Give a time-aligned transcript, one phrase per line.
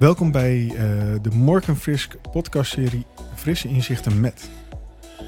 [0.00, 0.74] Welkom bij uh,
[1.22, 4.50] de Morgan Frisk podcastserie Frisse Inzichten met.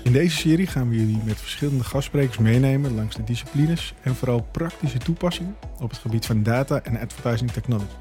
[0.05, 4.43] In deze serie gaan we jullie met verschillende gastsprekers meenemen langs de disciplines en vooral
[4.43, 7.95] praktische toepassingen op het gebied van data en advertising technology.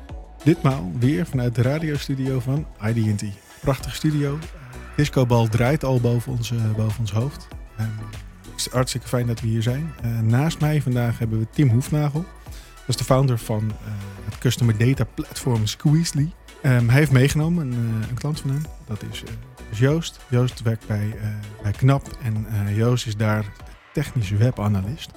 [0.43, 3.23] Ditmaal weer vanuit de radiostudio van IDT.
[3.61, 4.39] Prachtige studio.
[4.95, 7.47] Discobal draait al boven ons, uh, boven ons hoofd.
[7.79, 7.85] Uh,
[8.51, 9.93] het is hartstikke fijn dat we hier zijn.
[10.05, 12.25] Uh, naast mij vandaag hebben we Tim Hoefnagel.
[12.79, 13.71] Dat is de founder van
[14.25, 16.31] het Customer Data Platform Squeezely.
[16.63, 18.61] Um, hij heeft meegenomen een, een, klant van hem.
[18.87, 19.23] Dat is,
[19.79, 20.19] Joost.
[20.29, 21.13] Joost werkt bij,
[21.63, 23.45] bij KNAP en Joost is daar
[23.93, 25.11] technische webanalist.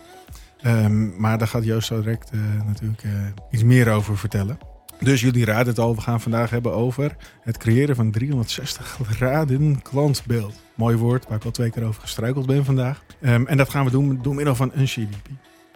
[0.67, 2.31] Um, maar daar gaat Joost zo direct
[2.67, 3.03] natuurlijk
[3.51, 4.59] iets meer over vertellen.
[5.01, 9.83] Dus jullie raden het al, we gaan vandaag hebben over het creëren van 360 graden
[9.83, 10.63] klantbeeld.
[10.75, 13.05] Mooi woord, waar ik al twee keer over gestruikeld ben vandaag.
[13.21, 15.29] Um, en dat gaan we doen door middel van een CDP.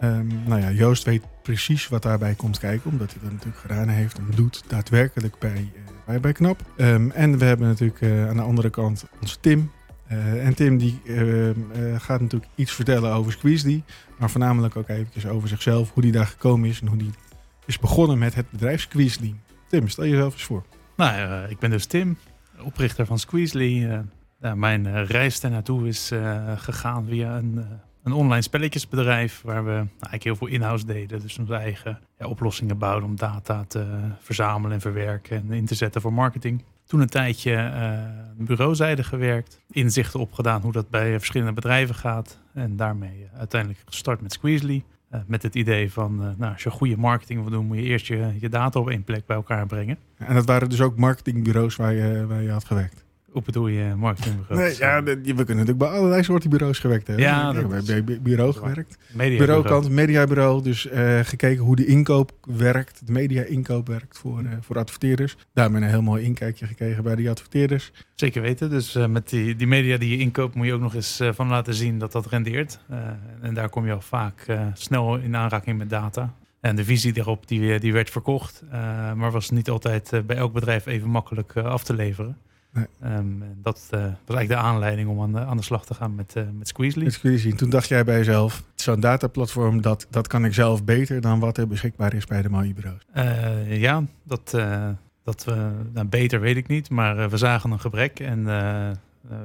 [0.03, 3.87] Um, nou ja, Joost weet precies wat daarbij komt kijken, omdat hij dat natuurlijk gedaan
[3.87, 5.71] heeft en doet daadwerkelijk bij,
[6.09, 6.61] uh, bij, KNAP.
[6.77, 9.71] Um, en we hebben natuurlijk uh, aan de andere kant onze Tim.
[10.11, 11.01] Uh, en Tim die
[11.97, 13.83] gaat natuurlijk iets vertellen over Squeezely,
[14.17, 17.11] maar voornamelijk ook eventjes over zichzelf, hoe hij daar gekomen is en hoe hij
[17.65, 19.35] is begonnen met het bedrijf Squeezely.
[19.67, 20.63] Tim, stel jezelf eens voor.
[20.97, 22.17] Nou, ik ben dus Tim,
[22.59, 24.01] oprichter van Squeezely.
[24.55, 26.11] Mijn reis daar naartoe is
[26.55, 27.65] gegaan via een,
[28.03, 31.19] een, online spelletjesbedrijf waar we eigenlijk heel veel in-house deden.
[31.19, 33.85] Dus onze eigen ja, oplossingen bouwden om data te
[34.19, 36.63] verzamelen en verwerken en in te zetten voor marketing.
[36.85, 42.39] Toen een tijdje uh, bureauzijde gewerkt, inzichten opgedaan hoe dat bij verschillende bedrijven gaat.
[42.53, 44.83] En daarmee uiteindelijk gestart met Squeezely.
[45.13, 48.05] Uh, met het idee van, nou, als je goede marketing wil doen, moet je eerst
[48.05, 49.97] je, je data op één plek bij elkaar brengen.
[50.17, 53.05] En dat waren dus ook marketingbureaus waar waar je had gewerkt?
[53.31, 54.77] Hoe bedoel je marketingbureaus?
[54.79, 57.25] Nee, ja, we kunnen natuurlijk bij allerlei soorten bureaus gewerkt hebben.
[57.25, 58.97] Ja, heb bij bu bureau gewerkt.
[59.13, 60.63] Bureaukant, mediabureau.
[60.63, 63.01] Dus uh, gekeken hoe de inkoop werkt.
[63.05, 65.35] De media-inkoop werkt voor, uh, voor adverteerders.
[65.35, 67.91] Daar hebben we een heel mooi inkijkje gekregen bij die adverteerders.
[68.15, 68.69] Zeker weten.
[68.69, 71.47] Dus uh, met die, die media die je inkoopt moet je ook nog eens van
[71.47, 72.79] laten zien dat dat rendeert.
[73.41, 76.33] en daar kom je al vaak snel in aanraking met data.
[76.61, 78.63] En de visie daarop die, die werd verkocht.
[79.15, 82.37] maar was niet altijd bij elk bedrijf even makkelijk af te leveren.
[82.73, 82.85] Nee.
[83.03, 86.15] Um, dat uh, was eigenlijk de aanleiding om aan de, aan de slag te gaan
[86.15, 87.03] met, uh, met Squeezely.
[87.03, 87.55] Met Squeezely.
[87.55, 91.57] Toen dacht jij bij jezelf, zo'n dataplatform, dat, dat kan ik zelf beter dan wat
[91.57, 93.05] er beschikbaar is bij de mooie bureaus.
[93.15, 94.57] Uh, ja, dat,
[95.23, 98.45] dat we, nou, beter weet ik niet, maar we zagen een gebrek en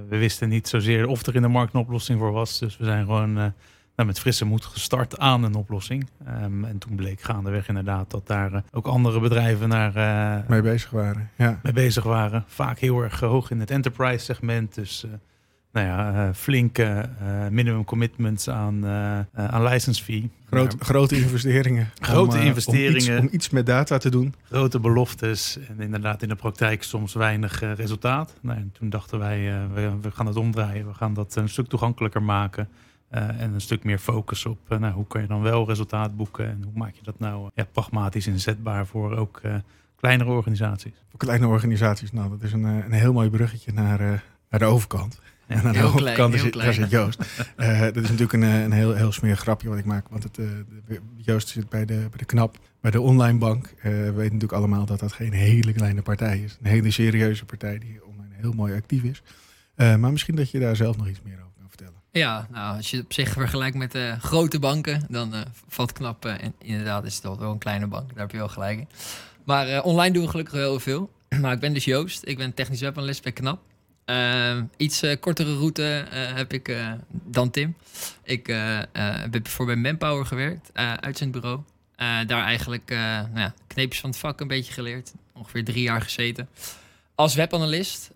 [0.09, 2.59] we wisten niet zozeer of er in de markt een oplossing voor was.
[2.59, 3.53] Dus we zijn gewoon
[3.97, 6.09] nou, met frisse moed gestart aan een oplossing.
[6.43, 10.62] Um, en toen bleek gaandeweg inderdaad dat daar uh, ook andere bedrijven naar, uh, mee
[10.62, 11.31] bezig waren.
[11.37, 11.60] Ja.
[11.62, 12.44] Mee bezig waren.
[12.47, 14.75] Vaak heel erg hoog in het enterprise segment.
[14.75, 15.12] Dus uh,
[15.72, 17.09] nou ja, flinke
[17.50, 18.87] minimum commitments aan,
[19.34, 20.31] aan license fee.
[20.47, 20.84] Groot, ja.
[20.84, 21.91] Grote investeringen.
[22.00, 23.19] Grote om, investeringen.
[23.19, 24.34] Om iets, om iets, met data te doen.
[24.43, 25.59] Grote beloftes.
[25.69, 28.34] En inderdaad in de praktijk soms weinig resultaat.
[28.41, 30.87] Nou, en toen dachten wij, we, we gaan het omdraaien.
[30.87, 32.69] We gaan dat een stuk toegankelijker maken.
[33.10, 36.16] Uh, en een stuk meer focus op uh, nou, hoe kan je dan wel resultaat
[36.16, 39.41] boeken en hoe maak je dat nou ja, pragmatisch inzetbaar voor ook
[39.97, 41.04] kleinere organisaties.
[41.10, 43.98] Voor kleine organisaties, nou dat is een, een heel mooi bruggetje naar,
[44.50, 45.20] naar de overkant.
[45.47, 47.19] Ja, en aan de overkant is, daar zit Joost.
[47.94, 50.09] dat is natuurlijk een, een heel, heel smerig grapje wat ik maak.
[50.09, 50.38] Want het,
[51.16, 53.75] Joost zit bij de, bij de KNAP, bij de online bank.
[53.82, 56.59] we weten natuurlijk allemaal dat dat geen hele kleine partij is.
[56.62, 59.22] Een hele serieuze partij die online heel mooi actief is.
[59.76, 61.53] maar misschien dat je daar zelf nog iets meer over
[62.19, 66.25] ja, nou, als je op zich vergelijkt met uh, grote banken, dan uh, valt knap.
[66.25, 68.89] En inderdaad is het wel een kleine bank, daar heb je wel gelijk in.
[69.45, 71.11] Maar online doen we gelukkig heel veel.
[71.41, 73.61] maar ik ben dus Joost, ik ben technisch webanalist bij KNAP.
[74.05, 76.77] Ehm, iets kortere route heb ik
[77.11, 77.77] dan Tim.
[78.23, 78.47] Ik
[79.31, 80.71] heb voor bij Manpower gewerkt,
[81.01, 81.60] uitzendbureau.
[82.27, 85.13] daar eigenlijk nou ja, kneepjes van het vak een beetje geleerd.
[85.33, 86.49] Ongeveer drie jaar gezeten.
[87.15, 88.10] Als webanalist.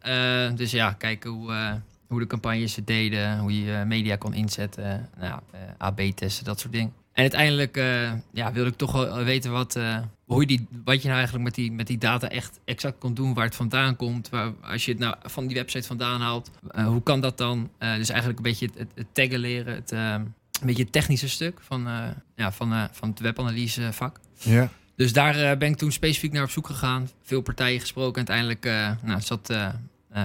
[0.55, 5.41] dus ja, kijken hoe hoe de campagnes het deden, hoe je media kon inzetten, nou,
[5.79, 6.93] AB-testen, dat soort dingen.
[7.19, 10.97] En uiteindelijk uh, ja, wilde ik toch wel weten wat, uh, hoe je die, wat
[10.97, 13.97] je nou eigenlijk met die, met die data echt exact kon doen, waar het vandaan
[13.97, 14.29] komt.
[14.29, 16.51] Waar, als je het nou van die website vandaan haalt,
[16.85, 17.71] hoe kan dat dan?
[17.79, 21.89] dus eigenlijk een beetje het, het taggen leren, het, een beetje het technische stuk van,
[22.37, 24.21] ja, van, van het webanalyse vak.
[24.39, 24.71] Ja.
[24.97, 27.09] Dus daar ben ik toen specifiek naar op zoek gegaan.
[27.23, 28.17] Veel partijen gesproken.
[28.17, 28.65] Uiteindelijk
[29.03, 29.53] nou, zat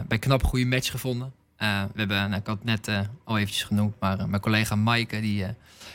[0.07, 1.33] bij Knap een goede match gevonden.
[1.63, 4.41] Uh, we hebben, nou, ik had het net uh, al eventjes genoemd, maar uh, mijn
[4.41, 5.45] collega Maaike die,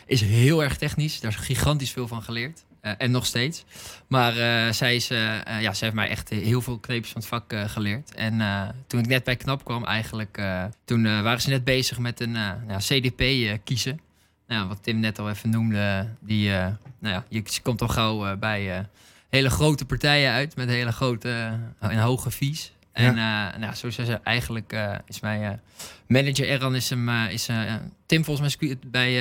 [0.06, 1.20] is heel erg technisch.
[1.20, 2.64] Daar is gigantisch veel van geleerd.
[2.80, 3.64] en nog steeds.
[4.06, 4.32] Maar
[4.74, 8.14] zij, is, ja, zij heeft mij echt heel veel kneepjes van het vak geleerd.
[8.14, 8.42] En
[8.86, 10.42] toen ik net bij KNAP kwam eigenlijk,
[10.84, 13.22] toen waren ze net bezig met een nou, CDP
[13.64, 14.00] kiezen.
[14.46, 18.86] Nou, wat Tim net al even noemde, die, nou ja, je komt al gauw bij
[19.28, 21.28] hele grote partijen uit met hele grote
[21.78, 22.72] eh, en hoge fees.
[22.98, 25.50] En eh, nou, zo zijn ze eigenlijk eh, is mijn eh,
[26.06, 27.48] manager Erran is hem is
[28.06, 29.12] Tim volgens mij bij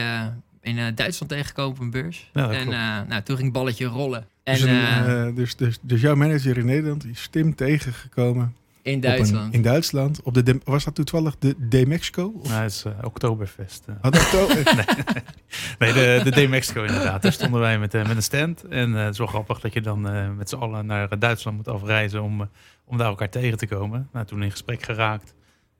[0.61, 2.29] in Duitsland tegengekomen op een beurs.
[2.33, 2.69] Ja, en
[3.07, 4.27] nou, toen ging het balletje rollen.
[4.43, 8.55] En Dus, een, dus, dus, dus jouw manager in Nederland is Tim tegengekomen
[8.87, 9.53] in een- Duitsland.
[9.53, 10.21] in Duitsland.
[10.23, 12.33] Op de, De- was dat toevallig de D-Mexico?
[12.41, 13.83] Of- Nou, het is eh, Oktoberfest.
[13.87, 13.95] eh.
[14.01, 14.49] Had dat ook-
[15.79, 17.21] Nee, de, de D-Mexico inderdaad.
[17.21, 18.63] Daar stonden wij met, eh, met een stand.
[18.63, 21.19] En eh, het is wel grappig dat je dan eh, met z'n allen naar eh,
[21.19, 22.47] Duitsland moet afreizen om, eh,
[22.85, 24.09] om daar elkaar tegen te komen.
[24.13, 25.33] Nou, toen in gesprek geraakt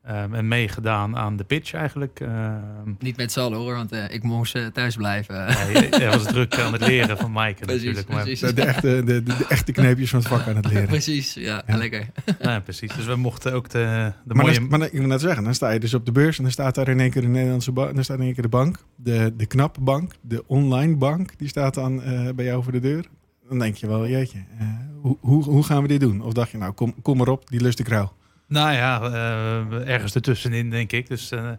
[0.08, 2.20] ehm, en meegedaan aan de pitch eigenlijk.
[2.20, 2.60] Ehm,
[3.00, 5.46] Niet met z'n allen hoor, want eh, ik moest eh, thuis blijven.
[5.48, 8.08] hij, was druk aan het leren van Maaike natuurlijk.
[8.08, 8.40] Maar, precies.
[8.40, 10.88] de, de echte, de, de, de echte kneepjes van het vak aan het leren.
[10.98, 11.78] precies, ja, Ja.
[11.78, 12.08] lekker.
[12.26, 12.96] nou, ja, precies.
[12.96, 14.60] Dus we mochten ook de, de Maar, mooie...
[14.60, 16.44] dan, maar dan- ik wil net zeggen, dan sta je dus op de beurs en
[16.44, 18.50] dan staat daar in één keer de Nederlandse bank, dan staat in één keer de
[18.50, 22.72] bank, de, de knappe bank, de online bank, die staat dan eh, bij jou voor
[22.72, 23.06] de deur.
[23.50, 24.68] Dan denk je wel, jeetje, eh,
[25.02, 26.22] hoe, hoe, hoe gaan we dit doen?
[26.22, 28.14] Of dacht je, nou kom, kom maar op, die lust ik rauw.
[28.48, 31.08] Nou ja, eh, ergens ertussenin denk ik.
[31.08, 31.52] Dus eh,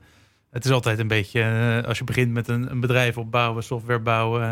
[0.51, 4.01] het is altijd een beetje, eh, als je begint met een, een bedrijf opbouwen, software
[4.01, 4.43] bouwen,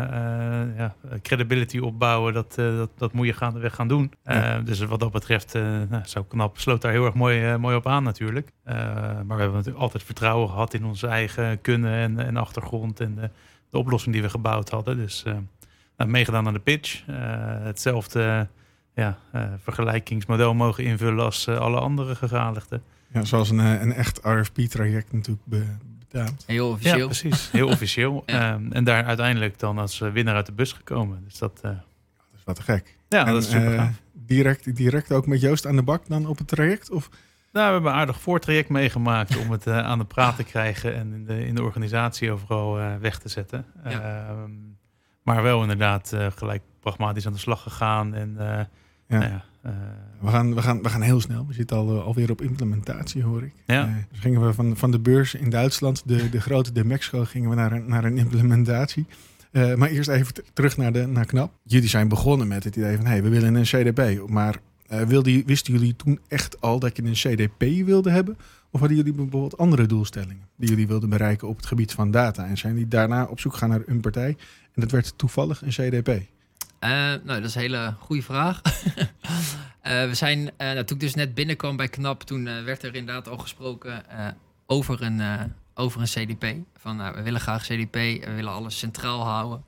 [0.77, 4.11] ja, credibility opbouwen, dat, dat, dat moet je gaandeweg gaan doen.
[4.23, 4.59] Ja.
[4.59, 5.53] Dus wat dat betreft,
[5.89, 8.51] nou, zo knap, sloot daar heel erg mooi, mooi op aan natuurlijk.
[8.63, 13.15] Maar we hebben natuurlijk altijd vertrouwen gehad in onze eigen kunnen en, en achtergrond en
[13.15, 13.29] de,
[13.69, 14.97] de oplossing die we gebouwd hadden.
[14.97, 15.23] Dus
[15.97, 17.03] nou, meegedaan aan de pitch.
[17.63, 18.47] Hetzelfde
[18.97, 22.83] ja, eh, vergelijkingsmodel mogen invullen als eh, alle andere gegadigden.
[23.13, 25.65] Ja, zoals een, eh, een echt RFP-traject natuurlijk be,
[25.99, 26.43] betaamt.
[26.47, 27.05] Heel Ja, officieel.
[27.05, 27.51] precies.
[27.51, 28.23] Heel officieel.
[28.25, 28.53] Ja.
[28.53, 31.23] Ehm, en daar uiteindelijk dan als winnaar uit de bus gekomen.
[31.23, 31.79] Dus dat, eh, Dat
[32.37, 32.97] is wat te gek.
[33.09, 34.01] ja, En, dat is super gaaf.
[34.13, 36.91] direct, direct ook met Joost aan de bak dan op het traject?
[36.91, 37.09] Of?
[37.51, 41.13] Nou, we hebben een aardig voortraject meegemaakt om het aan de praat te krijgen en
[41.13, 43.65] in de, in de organisatie overal eh, weg te zetten.
[43.83, 44.27] Ja.
[44.29, 44.51] Ehm,
[45.23, 48.13] maar wel inderdaad eh, gelijk pragmatisch aan de slag gegaan.
[48.13, 48.65] En eh,
[49.07, 49.19] Ja.
[49.19, 49.71] nou ja, eh,
[50.19, 51.45] We gaan, we, gaan, we gaan heel snel.
[51.47, 53.53] We zitten al, eh, alweer op implementatie, hoor ik.
[53.65, 53.87] Ja.
[53.87, 57.23] Eh, dus gingen we van, van de beurs in Duitsland, de, de grote de Mexico,
[57.23, 59.05] gingen we naar een, naar een implementatie.
[59.51, 61.51] Maar eerst even terug naar, de, naar KNAP.
[61.63, 64.27] Jullie zijn begonnen met het idee van, hey, we willen een CDP.
[64.27, 68.37] Maar eh, wilde, wisten jullie toen echt al dat je een CDP wilde hebben?
[68.71, 72.45] Of hadden jullie bijvoorbeeld andere doelstellingen die jullie wilden bereiken op het gebied van data?
[72.45, 74.37] En zijn die daarna op zoek gaan naar een partij?
[74.73, 76.21] En dat werd toevallig een CDP.
[76.79, 78.61] Eh, nou, dat is een hele goede vraag.
[79.81, 82.95] Eh, we zijn, eh nou, toen ik dus net binnenkwam bij KNAP, toen werd er
[82.95, 84.03] inderdaad al gesproken
[84.65, 85.21] over, een,
[85.73, 86.55] over een CDP.
[86.77, 89.63] Van, nou, we willen graag CDP, we willen alles centraal houden.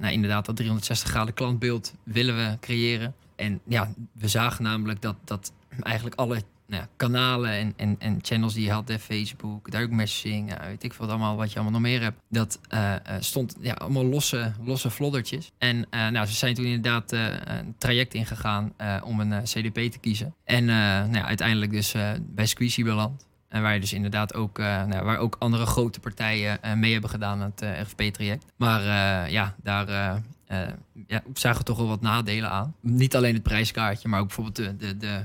[0.00, 3.14] Nou, inderdaad, dat 360 graden klantbeeld willen we creëren.
[3.36, 5.52] En ja, we zagen namelijk dat, dat
[5.82, 10.66] eigenlijk alle nou kanalen en, en, en channels die je had, Facebook, direct messaging, ja,
[10.66, 13.72] weet ik veel allemaal wat je allemaal nog meer hebt, dat eh, eh, stond ja,
[13.72, 15.50] allemaal losse, losse floddertjes.
[15.58, 18.72] En eh, nou, ze zijn toen inderdaad een traject ingegaan
[19.04, 20.34] om een CDP te kiezen.
[20.44, 23.26] En nou ja, uiteindelijk dus bij Squeezie beland.
[23.48, 27.42] En waar je dus inderdaad ook, nou, waar ook andere grote partijen mee hebben gedaan
[27.42, 28.44] aan het eh, RFP-traject.
[28.56, 28.82] Maar
[29.30, 29.86] ja, daar
[31.06, 32.74] ja, zagen we toch wel wat nadelen aan.
[32.80, 35.24] Niet alleen het prijskaartje, maar ook bijvoorbeeld de, de, de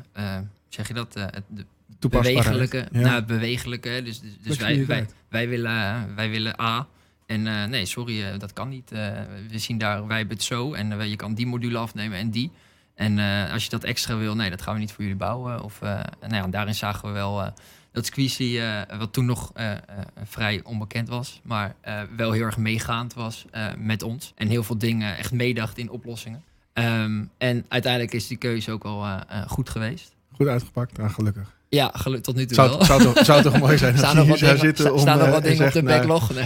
[0.69, 1.65] zeg je dat, eh, het- de
[1.99, 2.45] Toepasbaarheid.
[2.45, 2.97] bewegelijke.
[2.97, 3.03] Ja.
[3.03, 4.01] Nou, het bewegelijke.
[4.03, 6.88] Dus, dus, dus wij, wij, willen, wij willen A.
[7.25, 8.91] En eh, nee, sorry, eh, dat kan niet.
[8.91, 9.07] Eh,
[9.49, 10.73] we zien daar, wij hebben het zo.
[10.73, 12.51] En eh, je kan die module afnemen en die.
[12.95, 15.63] En eh, als je dat extra wil, nee, dat gaan we niet voor jullie bouwen.
[15.63, 17.51] Of, eh, nou ja, daarin zagen we wel eh,
[17.91, 19.77] dat Squeezie, eh, wat toen nog eh, eh,
[20.23, 24.33] vrij onbekend was, maar eh, wel heel erg meegaand was eh, met ons.
[24.35, 26.43] En heel veel dingen echt meedacht in oplossingen.
[26.73, 30.15] Ehm, en uiteindelijk is die keuze ook wel eh, eh, goed geweest.
[30.39, 31.53] Goed uitgepakt, nou, gelukkig.
[31.69, 32.86] Ja, geluk tot nu toe Zou, wel.
[32.86, 35.00] zou, toch, zou toch mooi zijn je nog hier zou zitten om...
[35.00, 36.31] staan nog eh, wat en dingen op de nou, backlog?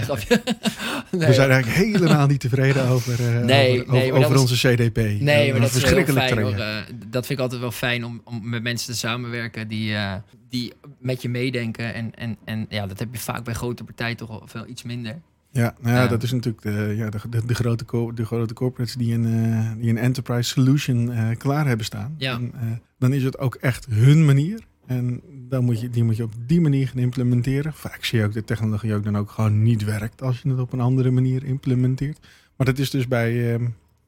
[1.11, 1.27] Nee.
[1.27, 4.97] We zijn eigenlijk helemaal niet tevreden over, eh, Nee, over, dat is- onze CDP.
[4.97, 6.53] Nee, maar dat is verschrikkelijk fijn hoor.
[6.53, 10.13] Eh, dat vind ik altijd wel fijn om, om met mensen te samenwerken die, eh,
[10.49, 11.93] die met je meedenken.
[11.93, 14.83] En, en, en ja, dat heb je vaak bij grote partijen toch wel veel iets
[14.83, 15.21] minder.
[15.53, 18.53] Ja, nou ja, dat is natuurlijk de, ja, de, de, de grote, co- de grote
[18.53, 22.15] corporates die een, eh, die een enterprise solution eh, klaar hebben staan.
[22.17, 22.33] Ja.
[22.33, 22.61] En, eh,
[22.99, 24.59] dan is het ook echt hun manier.
[24.85, 27.73] En dan moet je, die moet je op die manier gaan implementeren.
[27.73, 30.59] Vaak zie je ook de technologie ook dan ook gewoon niet werkt als je het
[30.59, 32.19] op een andere manier implementeert.
[32.55, 33.65] Maar dat is dus bij, eh,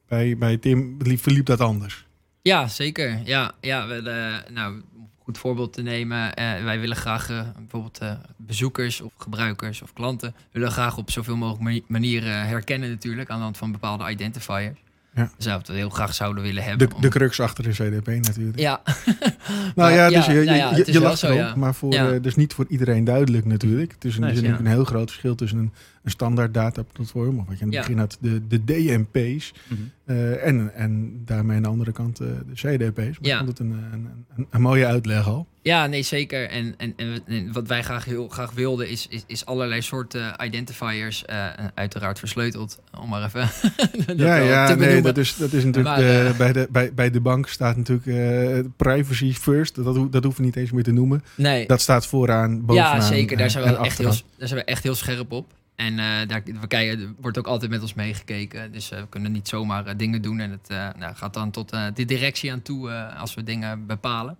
[0.08, 2.06] bij, bij Tim verliep, dat anders.
[2.42, 3.20] Ja, zeker.
[3.24, 4.82] Ja, ja we, nou,
[5.26, 6.34] goed voorbeeld te nemen.
[6.34, 10.34] eh, wij willen graag eh, bijvoorbeeld eh, bezoekers of gebruikers of klanten...
[10.52, 13.30] willen graag op zoveel mogelijk mani- manieren herkennen natuurlijk...
[13.30, 14.78] aan de hand van bepaalde identifiers.
[15.14, 15.30] Ja.
[15.36, 16.88] Dus dat we heel graag zouden willen hebben.
[16.88, 18.58] De, om- de crux achter de CDP natuurlijk.
[18.58, 18.80] Ja.
[19.74, 21.54] Nou ja, dus je, je, nou ja, je, je lacht zo, erop, ja.
[21.56, 22.18] maar voor, Ja.
[22.18, 23.88] dus niet voor iedereen duidelijk natuurlijk.
[23.90, 24.20] Nee, er is ja.
[24.20, 25.72] natuurlijk een heel groot verschil tussen een,
[26.06, 29.80] een standaard dataplatform, of wat je aan het begin had, de, de DMP's, Mhm.
[30.04, 33.18] eh, en, en daarmee aan de andere kant eh, de CDP's.
[33.18, 33.32] Maar Ja.
[33.32, 35.46] ik vond het een, een, een, een mooie uitleg al.
[35.62, 36.48] Ja, nee, zeker.
[36.48, 36.94] En, en,
[37.26, 42.18] en, wat wij graag heel graag wilden, is, is, is allerlei soorten identifiers, eh, uiteraard
[42.18, 43.48] versleuteld, om maar even
[44.16, 47.20] ja, ja te nee, dat is, dat is natuurlijk, Maar, bij, de, bij, bij de
[47.20, 49.74] bank staat natuurlijk privacy first.
[49.74, 51.24] Dat, ho- dat hoeven we niet eens meer te noemen.
[51.34, 52.94] Nee, Dat staat vooraan, bovenaan.
[52.96, 53.36] ja, zeker.
[53.36, 55.52] Daar zijn, we echt heel, daar zijn we echt heel scherp op.
[55.76, 58.72] En eh, daar we kijken, er wordt ook altijd met ons meegekeken.
[58.72, 60.40] Dus eh, we kunnen niet zomaar eh, dingen doen.
[60.40, 60.68] En het
[60.98, 64.36] nou, gaat dan tot de directie aan toe als we dingen bepalen.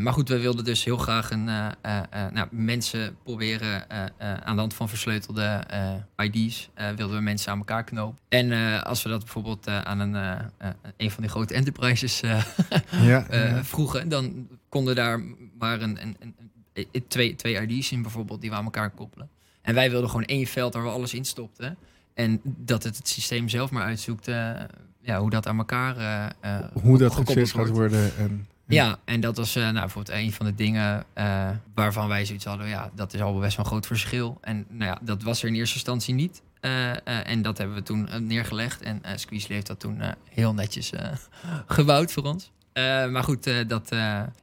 [0.00, 3.90] Maar goed, we wilden dus heel graag een, nou, mensen proberen
[4.44, 5.64] aan de hand van versleutelde
[6.16, 8.18] ID's, wilden we mensen aan elkaar knopen.
[8.28, 10.14] En als we dat bijvoorbeeld aan een,
[10.96, 12.44] een van die grote enterprises Ja,
[13.30, 13.64] ja.
[13.64, 15.20] vroegen, dan konden daar
[15.58, 16.34] maar een, een-
[17.08, 19.28] twee, twee ID's in bijvoorbeeld die we aan elkaar koppelen.
[19.64, 21.76] En wij wilden gewoon één veld waar we alles in stopten.
[22.14, 24.50] En dat het het systeem zelf maar uitzoekt eh,
[25.04, 26.24] ja, hoe dat aan elkaar eh,
[26.56, 27.70] eh, Hoe dat gezet gaat wordt.
[27.70, 28.16] worden.
[28.16, 31.04] En, Ja, en dat was eh, nou, bijvoorbeeld een van de dingen
[31.74, 32.68] waarvan wij zoiets hadden.
[32.68, 34.38] Ja, dat is al best wel een groot verschil.
[34.40, 36.42] En nou ja, dat was er in eerste instantie niet.
[37.24, 38.82] En dat hebben we toen neergelegd.
[38.82, 40.92] En eh Squeezely heeft dat toen heel netjes
[41.66, 42.50] gebouwd voor ons.
[43.10, 43.88] Maar goed, dat,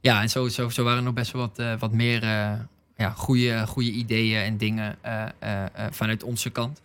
[0.01, 2.21] ja, en zo, zo, zo waren er nog best wel wat, wat meer
[3.01, 6.81] ja, goede, goede ideeën en dingen eh, eh, eh, vanuit onze kant.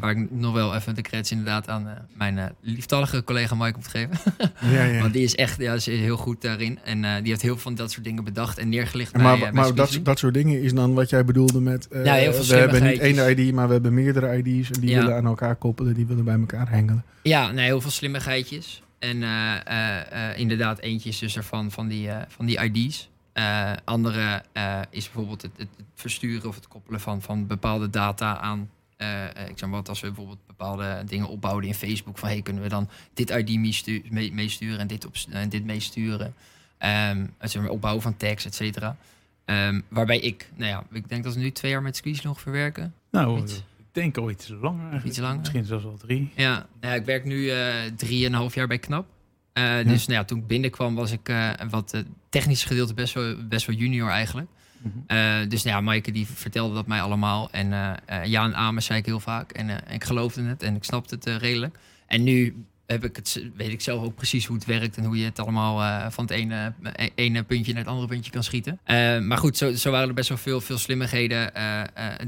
[0.00, 3.88] Waar ik nog wel even de credits inderdaad aan mijn eh, lieftallige collega Mike moet
[3.88, 4.18] geven.
[4.60, 5.00] ja, ja.
[5.02, 6.78] Want die is echt ja, is heel goed daarin.
[6.84, 9.52] En die heeft heel veel van dat soort dingen bedacht en neergelegd maar bij, bij
[9.52, 11.88] maar dat, dat soort dingen is dan wat jij bedoelde met...
[12.04, 14.70] Ja, heel veel we hebben niet één ID, maar we hebben meerdere ID's.
[14.70, 14.98] En die Ja.
[15.00, 17.04] willen aan elkaar koppelen, die willen bij elkaar hengelen.
[17.22, 18.82] Ja, nee, heel veel slimmigheidjes.
[18.98, 19.22] En
[20.36, 23.08] inderdaad, eentje is dus ervan van die, van die ID's.
[23.32, 28.38] Eh, andere eh, is bijvoorbeeld het, het, versturen of het koppelen van, van bepaalde data
[28.38, 28.70] aan.
[28.96, 32.18] eh, ik zeg maar wat, als we bijvoorbeeld bepaalde dingen opbouwen in Facebook.
[32.18, 35.64] Van hey, kunnen we dan dit ID meestu- mee- meesturen en dit, op, en dit
[35.64, 36.34] meesturen.
[36.78, 38.96] Ehm het zeg maar opbouwen van tags, et cetera.
[39.44, 42.40] Ehm, waarbij ik, nou ja, ik denk dat we nu twee jaar met Squeeze nog
[42.40, 42.94] verwerken.
[43.10, 43.56] Nou, Iets.
[43.56, 45.06] ik denk al iets langer eigenlijk.
[45.06, 45.38] Iets langer?
[45.38, 46.32] Misschien zelfs wel drie.
[46.36, 47.50] Ja, nou ja, ik werk nu
[47.96, 49.06] drieënhalf jaar bij KNAP.
[49.60, 53.14] Eh, Dus nou ja, toen ik binnenkwam was ik eh, wat eh, technische gedeelte best
[53.14, 54.48] wel, best wel junior eigenlijk.
[54.82, 55.48] Mhm.
[55.48, 57.50] Dus nou ja, Maaike die vertelde dat mij allemaal.
[57.50, 57.68] En
[58.24, 59.52] ja en amen zei ik heel vaak.
[59.52, 61.78] En ik geloofde het en ik snapte het redelijk.
[62.06, 65.18] En nu heb ik het, weet ik zelf ook precies hoe het werkt en hoe
[65.18, 66.72] je het allemaal van het ene,
[67.14, 68.80] ene puntje naar het andere puntje kan schieten.
[69.26, 71.52] Maar goed, zo, zo waren er best wel veel, veel slimmigheden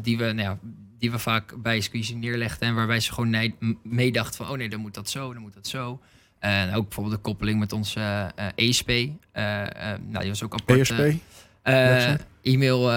[0.03, 0.59] die, we, nou ja,
[0.99, 2.69] die we vaak bij Squeezie neerlegden.
[2.69, 5.67] En waarbij ze gewoon meedachten van, oh nee, dan moet dat zo, dan moet dat
[5.67, 6.01] zo.
[6.43, 8.89] En ook bijvoorbeeld de koppeling met onze eh, eh, ESP.
[8.89, 9.69] Eh, eh,
[10.09, 10.89] nou, die was ook apart.
[10.89, 12.19] Website?
[12.43, 12.91] e-mail,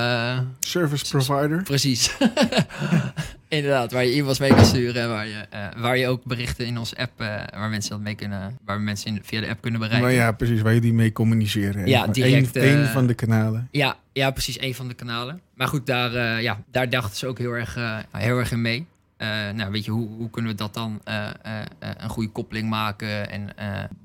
[0.60, 1.64] service provider.
[1.64, 2.12] precies.
[3.48, 5.02] Inderdaad, waar je e-mails mee kan sturen.
[5.02, 5.46] En waar je,
[5.78, 9.22] waar je ook berichten in onze app, waar mensen dat mee kunnen, waar mensen in,
[9.24, 10.08] via de app kunnen bereiken.
[10.08, 11.88] Maar ja, precies, waar jullie mee communiceren.
[11.88, 13.68] Ja, Eén- direct, één eh, van de kanalen.
[13.72, 15.42] Ja, ja, precies, een van de kanalen.
[15.56, 17.78] Maar goed, daar, ja, daar dachten ze ook heel erg,
[18.12, 18.86] heel erg in mee.
[19.18, 22.70] Eh, nou, weet je, hoe, hoe kunnen we dat dan eh, eh, een goede koppeling
[22.70, 23.30] maken?
[23.30, 23.50] En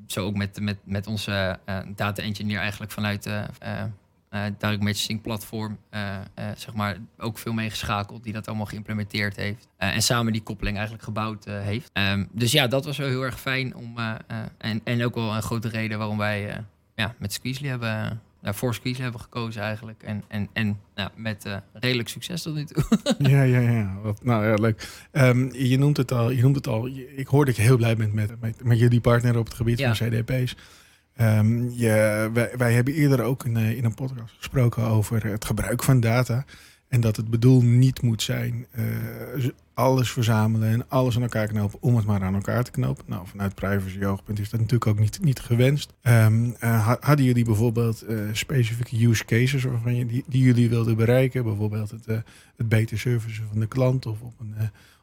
[0.06, 1.58] zo ook met, met, met onze
[1.94, 5.78] data engineer eigenlijk vanuit eh, direct messaging platform,
[6.56, 9.68] zeg maar, ook veel meegeschakeld, die dat allemaal geïmplementeerd heeft.
[9.76, 11.90] En samen die koppeling eigenlijk gebouwd heeft.
[11.92, 13.98] Ehm, dus ja, dat was wel heel erg fijn om,
[14.58, 16.64] en, en ook wel een grote reden waarom wij
[16.94, 20.02] ja, met Squeezely hebben nou, voor Squeeze hebben gekozen eigenlijk.
[20.02, 22.84] En, en, en nou, met eh, redelijk succes tot nu toe.
[23.30, 23.98] Ja, ja, ja.
[24.02, 24.88] Wat, nou ja, leuk.
[25.12, 26.30] Ehm, je noemt het al.
[26.30, 26.88] Je noemt het al.
[27.16, 29.78] Ik hoor dat je heel blij bent met, met, met jullie partner op het gebied
[29.78, 29.94] Ja.
[29.94, 30.56] van CDP's.
[31.16, 35.44] Ehm, je, wij, wij hebben eerder ook in, eh, in een podcast gesproken over het
[35.44, 36.44] gebruik van data.
[36.90, 38.84] En dat het bedoel niet moet zijn eh,
[39.74, 43.04] alles verzamelen en alles aan elkaar knopen om het maar aan elkaar te knopen.
[43.06, 45.92] Nou, vanuit privacy oogpunt is dat natuurlijk ook niet, niet gewenst.
[46.02, 50.68] Ehm, eh, ha- hadden jullie bijvoorbeeld eh, specifieke use cases waarvan je, die, die jullie
[50.68, 51.44] wilden bereiken?
[51.44, 52.06] Bijvoorbeeld het,
[52.56, 54.54] het beter servicen van de klant of op een,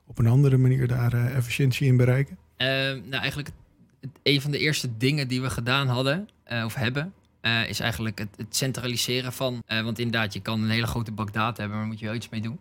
[0.05, 2.37] op een andere manier daar efficiëntie in bereiken?
[2.57, 3.49] Ehm, nou, eigenlijk
[4.01, 6.27] het, een van de eerste dingen die we gedaan hadden,
[6.65, 7.13] of hebben,
[7.47, 9.63] eh, is eigenlijk het, het centraliseren van.
[9.65, 12.15] eh, want inderdaad, je kan een hele grote bak data hebben, maar moet je wel
[12.15, 12.59] iets mee doen.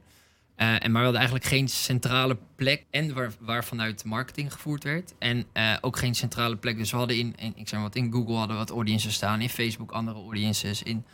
[0.55, 4.85] Eh, en maar we hadden eigenlijk geen centrale plek en waar, waar vanuit marketing gevoerd
[4.85, 5.15] werd.
[5.19, 5.47] En
[5.81, 6.77] ook geen centrale plek.
[6.77, 9.91] Dus we hadden in, ik zeg wat, in Google hadden wat audiences staan, in Facebook
[9.91, 11.05] andere audiences, in,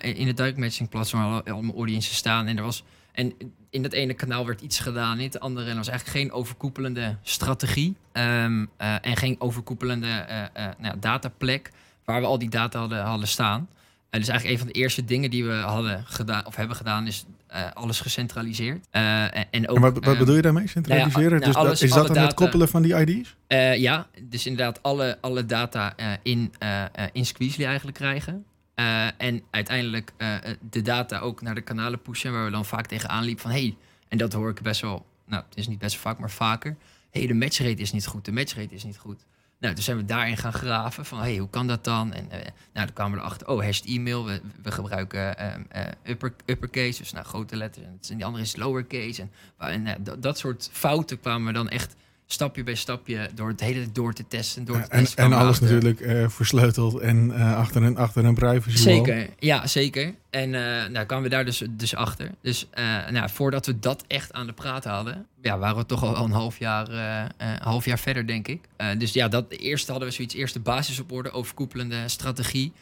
[0.00, 2.46] in het messaging platform hadden allemaal audiences staan.
[2.46, 3.34] En er was En
[3.70, 5.64] in dat ene kanaal werd iets gedaan, in het andere.
[5.64, 7.96] En er was eigenlijk geen overkoepelende strategie.
[8.12, 11.70] ehm, eh, en geen overkoepelende nou, ja, dataplek
[12.06, 13.68] waar we al die data hadden, hadden staan.
[14.10, 17.06] En dus eigenlijk een van de eerste dingen die we hadden gedaan, of hebben gedaan,
[17.06, 18.86] is eh, alles gecentraliseerd.
[18.90, 21.30] Eh, en- en ook, En wat, wat eh, bedoel je daarmee, centraliseren?
[21.30, 23.36] nou, dus alles- is dat dan het koppelen van die ID's?
[23.46, 26.52] eh, ja, dus inderdaad alle, alle data in,
[27.12, 28.44] in Squeezely eigenlijk krijgen.
[29.16, 30.12] En uiteindelijk
[30.70, 33.50] de data ook naar de kanalen pushen, waar we dan vaak tegenaan liepen van...
[33.50, 33.76] hey,
[34.08, 36.76] en dat hoor ik best wel, nou het is niet best vaak, maar vaker.
[37.10, 39.24] hey, de matchrate is niet goed, de matchrate is niet goed.
[39.58, 42.12] Nou, toen zijn we daarin gaan graven van, hey, hoe kan dat dan?
[42.12, 42.38] En eh,
[42.72, 46.98] nou, toen kwamen we erachter, oh, hashed e-mail, we, we gebruiken eh, eh, upper, uppercase,
[46.98, 48.10] dus nou, grote letters.
[48.10, 49.28] En die andere is lowercase.
[49.58, 51.94] En, en eh, dat, dat soort fouten kwamen we dan echt
[52.26, 54.64] stapje bij stapje door het hele door te testen.
[54.64, 58.24] Door te en, testen en alles achter- natuurlijk eh, versleuteld en eh, achter, een, achter
[58.24, 58.94] een privacy wall.
[58.94, 60.14] Zeker, ja, zeker.
[60.30, 62.30] En eh nou kwamen we daar dus, dus achter.
[62.42, 62.68] Dus
[63.10, 66.30] nou, voordat we dat echt aan de praat hadden, ja, waren we toch al een
[66.30, 66.88] half jaar,
[67.60, 68.60] half jaar verder, denk ik.
[68.98, 72.72] Dus ja, dat, eerst hadden we zoiets, eerst de basis op orde, overkoepelende strategie.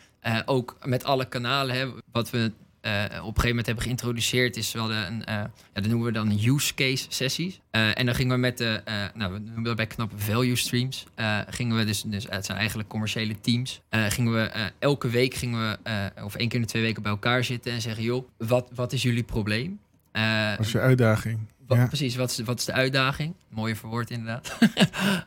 [0.45, 2.53] Ook met alle kanalen, hè, wat we
[2.91, 6.31] op een gegeven moment hebben geïntroduceerd, is wel een, eh, ja, dat noemen we dan
[6.55, 7.61] use case sessies.
[7.71, 10.57] Eh, en dan gingen we met de, eh, nou, we noemen dat bij knap value
[10.57, 14.63] streams, eh, gingen we dus, dus het zijn eigenlijk commerciële teams, eh, gingen we eh,
[14.79, 15.79] elke week gingen we,
[16.15, 18.69] eh, of één keer in de twee weken bij elkaar zitten en zeggen, joh, wat,
[18.75, 19.79] wat is jullie probleem?
[20.13, 21.39] Eh, Dat is je uitdaging.
[21.67, 21.87] wat, Ja.
[21.87, 23.35] Precies, wat is, wat is de uitdaging?
[23.49, 24.57] Mooie verwoord inderdaad.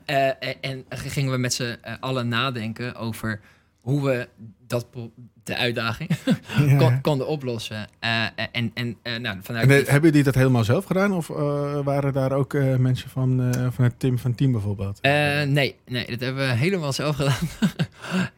[0.05, 3.39] Eh, en, en gingen we met z'n eh, allen nadenken over
[3.87, 4.27] hoe we
[4.67, 4.87] dat
[5.43, 6.99] de uitdaging Ja, kon, ja.
[7.01, 7.87] konden oplossen.
[7.99, 11.13] Eh, en en eh, nou, vanuit En, hebben jullie dat helemaal zelf gedaan?
[11.13, 15.01] Of eh, waren daar ook mensen van, van het team van Team bijvoorbeeld?
[15.01, 17.47] Nee, nee, dat hebben we helemaal zelf gedaan.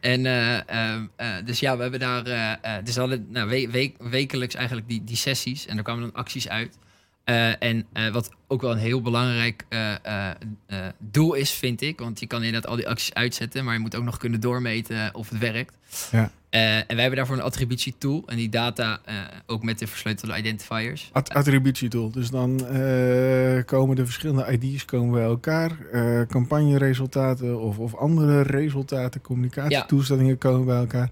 [0.00, 0.22] en
[1.44, 2.24] dus ja, we hebben daar.
[2.84, 6.48] dus we hadden nou, we- wekelijks eigenlijk die, die sessies en er kwamen dan acties
[6.48, 6.78] uit.
[7.24, 9.94] Eh, en eh, wat ook wel een heel belangrijk eh,
[10.98, 11.98] doel is, vind ik.
[11.98, 15.14] Want je kan inderdaad al die acties uitzetten, maar je moet ook nog kunnen doormeten
[15.14, 15.74] of het werkt.
[16.10, 16.30] Ja.
[16.50, 18.22] En wij hebben daarvoor een attributietool.
[18.26, 19.00] En die data
[19.46, 21.10] ook met de versleutelde identifiers.
[21.12, 22.10] At attributietool.
[22.10, 22.56] Dus dan
[23.64, 25.76] komen de verschillende ID's komen bij elkaar.
[26.28, 31.10] campagneresultaten of, of andere resultaten, communicatietoestellingen komen bij elkaar.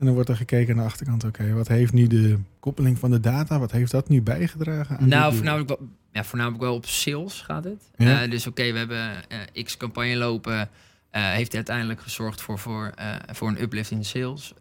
[0.00, 1.24] En dan wordt er gekeken naar de achterkant.
[1.24, 4.98] Oké, wat heeft nu de koppeling van de data, wat heeft dat nu bijgedragen?
[4.98, 7.90] Aan Nou, voornamelijk wel, ja, voornamelijk wel op sales gaat het.
[7.96, 8.22] Ja.
[8.22, 9.10] Eh, dus oké, we hebben
[9.52, 10.68] eh, x campagne lopen.
[11.10, 12.94] eh, heeft uiteindelijk gezorgd voor, voor,
[13.32, 14.54] voor een uplift in de sales.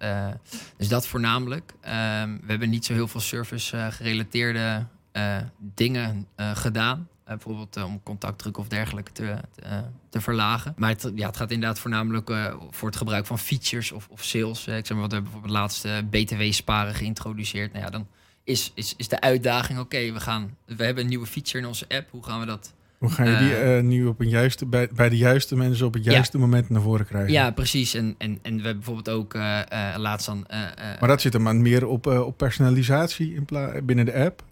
[0.77, 1.73] Dus dat voornamelijk.
[1.81, 7.07] Ehm, we hebben niet zo heel veel service-gerelateerde eh, dingen gedaan.
[7.29, 10.73] Eh, bijvoorbeeld eh, om contactdruk of dergelijke te, te, eh, te verlagen.
[10.77, 12.29] Maar het, ja, het gaat inderdaad voornamelijk
[12.69, 14.67] voor het gebruik van features of, of sales.
[14.67, 17.73] Ik zeg maar, wat we hebben bijvoorbeeld laatst eh, BTW-sparen geïntroduceerd.
[17.73, 18.07] Nou ja, dan
[18.43, 21.85] is, is, is de uitdaging, oké, we gaan we hebben een nieuwe feature in onze
[21.89, 22.11] app.
[22.11, 25.17] Hoe gaan we dat Hoe ga je die nu op een juiste, bij, bij de
[25.17, 26.11] juiste mensen op het Ja.
[26.11, 27.31] juiste moment naar voren krijgen?
[27.31, 27.93] Ja, precies.
[27.93, 29.59] En, en, en we hebben bijvoorbeeld ook eh,
[29.93, 30.45] eh, laatst dan...
[30.47, 30.59] eh,
[30.99, 33.47] Maar dat zit er maar meer op, op personalisatie in
[33.85, 34.43] binnen de app.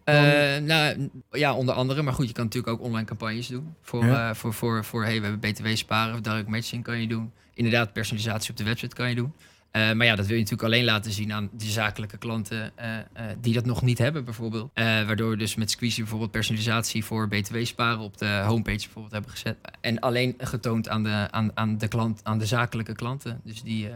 [0.66, 2.02] nou, ja, onder andere.
[2.02, 3.74] Maar goed, je kan natuurlijk ook online campagnes doen.
[3.82, 4.36] Voor, Ja.
[4.36, 7.32] voor, voor, voor hey, we hebben BTW sparen of direct matching kan je doen.
[7.54, 9.34] Inderdaad, personalisatie op de website kan je doen.
[9.72, 12.98] Eh, maar ja, dat wil je natuurlijk alleen laten zien aan die zakelijke klanten eh,
[12.98, 13.04] eh,
[13.42, 14.72] die dat nog niet hebben, bijvoorbeeld.
[14.74, 19.32] Waardoor we dus met Squeezie bijvoorbeeld personalisatie voor BTW sparen op de homepage bijvoorbeeld hebben
[19.32, 19.58] gezet.
[19.82, 23.42] En alleen getoond aan de, aan, aan de, klant, aan de zakelijke klanten.
[23.44, 23.90] Dus die.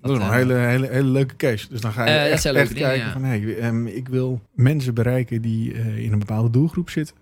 [0.00, 1.68] Dat is een hele, hele, hele leuke case.
[1.68, 3.12] Dus dan ga je echt, dingen, kijken ja.
[3.12, 3.24] van...
[3.24, 7.16] Hey, ehm, ik wil mensen bereiken die in een bepaalde doelgroep zitten.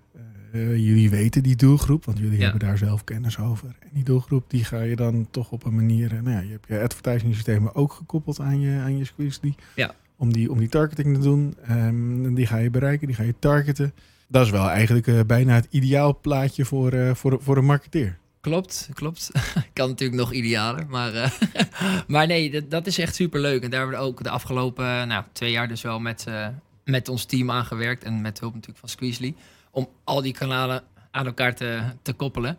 [0.55, 2.43] Eh, jullie weten die doelgroep, want jullie Ja.
[2.43, 3.69] hebben daar zelf kennis over.
[3.81, 6.13] En die doelgroep die ga je dan toch op een manier...
[6.13, 9.55] eh, nou ja, je hebt je advertising systemen ook gekoppeld aan je, aan je Squeezely.
[9.75, 9.95] Ja.
[10.17, 11.57] Om die, om die targeting te doen.
[11.63, 13.93] Ehm, en die ga je bereiken, die ga je targeten.
[14.29, 18.19] Dat is wel eigenlijk eh, bijna het ideaal plaatje voor, voor, voor een marketeer.
[18.41, 19.31] Klopt, klopt.
[19.73, 20.87] kan natuurlijk nog idealer.
[20.89, 21.39] Maar,
[22.07, 23.63] maar nee, dat, dat is echt super leuk.
[23.63, 26.27] En daar hebben we ook de afgelopen nou, twee jaar dus wel met,
[26.85, 28.05] met ons team aan gewerkt.
[28.05, 29.35] En met hulp natuurlijk van Squeezely.
[29.75, 32.59] Om al die kanalen aan elkaar te, te koppelen.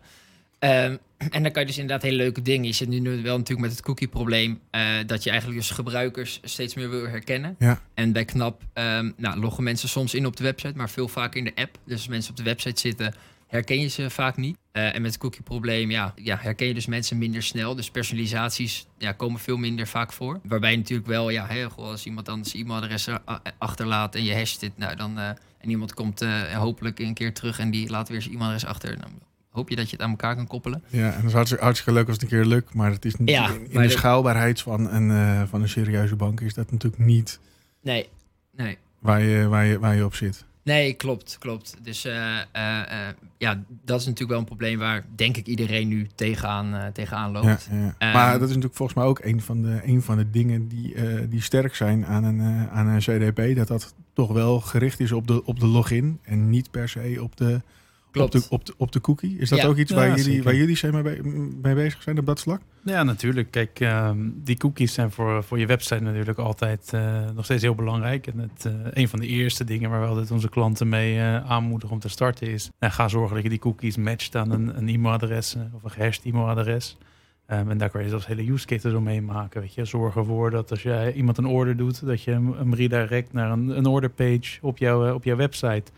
[0.58, 0.96] Ehm,
[1.30, 2.66] en dan kan je dus inderdaad hele leuke dingen.
[2.66, 4.60] Je zit nu wel natuurlijk met het cookie-probleem.
[4.70, 7.56] eh, dat je eigenlijk dus gebruikers steeds meer wil herkennen.
[7.58, 7.80] Ja.
[7.94, 11.38] En bij Knap ehm, nou, loggen mensen soms in op de website, maar veel vaker
[11.38, 11.78] in de app.
[11.84, 13.14] Dus als mensen op de website zitten,
[13.46, 14.56] herken je ze vaak niet.
[14.72, 17.74] Eh, en met het cookie-probleem ja, ja, herken je dus mensen minder snel.
[17.74, 20.40] Dus personalisaties ja, komen veel minder vaak voor.
[20.44, 24.34] Waarbij je natuurlijk wel, ja, goh, als iemand dan zijn e-mailadres a- achterlaat en je
[24.34, 25.30] hasht dit, nou, dan, eh,
[25.66, 28.98] en iemand komt eh, hopelijk een keer terug en die laat weer zijn e-mailadres achter.
[28.98, 29.10] Dan
[29.50, 30.82] hoop je dat je het aan elkaar kan koppelen.
[30.88, 32.74] Ja, en dat is hartstikke, hartstikke leuk als het een keer lukt.
[32.74, 36.16] Maar het is niet, Ja, in, in de- schaalbaarheid van een, eh, van een serieuze
[36.16, 37.40] bank is dat natuurlijk niet
[37.82, 38.08] Nee,
[38.56, 38.78] nee.
[38.98, 40.44] waar je, waar je, waar je op zit.
[40.66, 41.76] Nee, klopt, klopt.
[41.82, 45.88] Dus eh, eh, eh, ja, dat is natuurlijk wel een probleem waar denk ik iedereen
[45.88, 47.68] nu tegenaan, eh, tegenaan loopt.
[47.70, 47.94] Ja, ja.
[47.98, 50.68] Ehm, maar dat is natuurlijk volgens mij ook een van de, een van de dingen
[50.68, 53.56] die, eh, die sterk zijn aan een, aan een CDP.
[53.56, 57.18] Dat dat toch wel gericht is op de, op de login en niet per se
[57.22, 57.60] op de,
[58.14, 59.38] op de, op de, op de cookie.
[59.38, 59.66] Is dat Ja.
[59.66, 60.42] ook iets Ja, waar, jullie, zeker.
[60.44, 61.22] waar jullie zijn mee,
[61.62, 62.60] mee bezig zijn op dat vlak?
[62.86, 63.50] Ja, natuurlijk.
[63.50, 67.74] Kijk, ehm, die cookies zijn voor, voor je website natuurlijk altijd eh, nog steeds heel
[67.74, 68.26] belangrijk.
[68.26, 71.50] En het, eh, een van de eerste dingen waar we altijd onze klanten mee eh,
[71.50, 72.70] aanmoedigen om te starten is...
[72.78, 76.96] nou, ga zorgen dat je die cookies matcht aan een, e-mailadres of een gehashed e-mailadres.
[77.46, 79.60] Ehm, en daar kan je zelfs hele use cases omheen maken.
[79.60, 79.84] Weet je.
[79.84, 83.68] Zorg ervoor dat als jij iemand een order doet, dat je hem, redirect naar een,
[83.68, 85.92] een orderpage op, jouw op jouw website.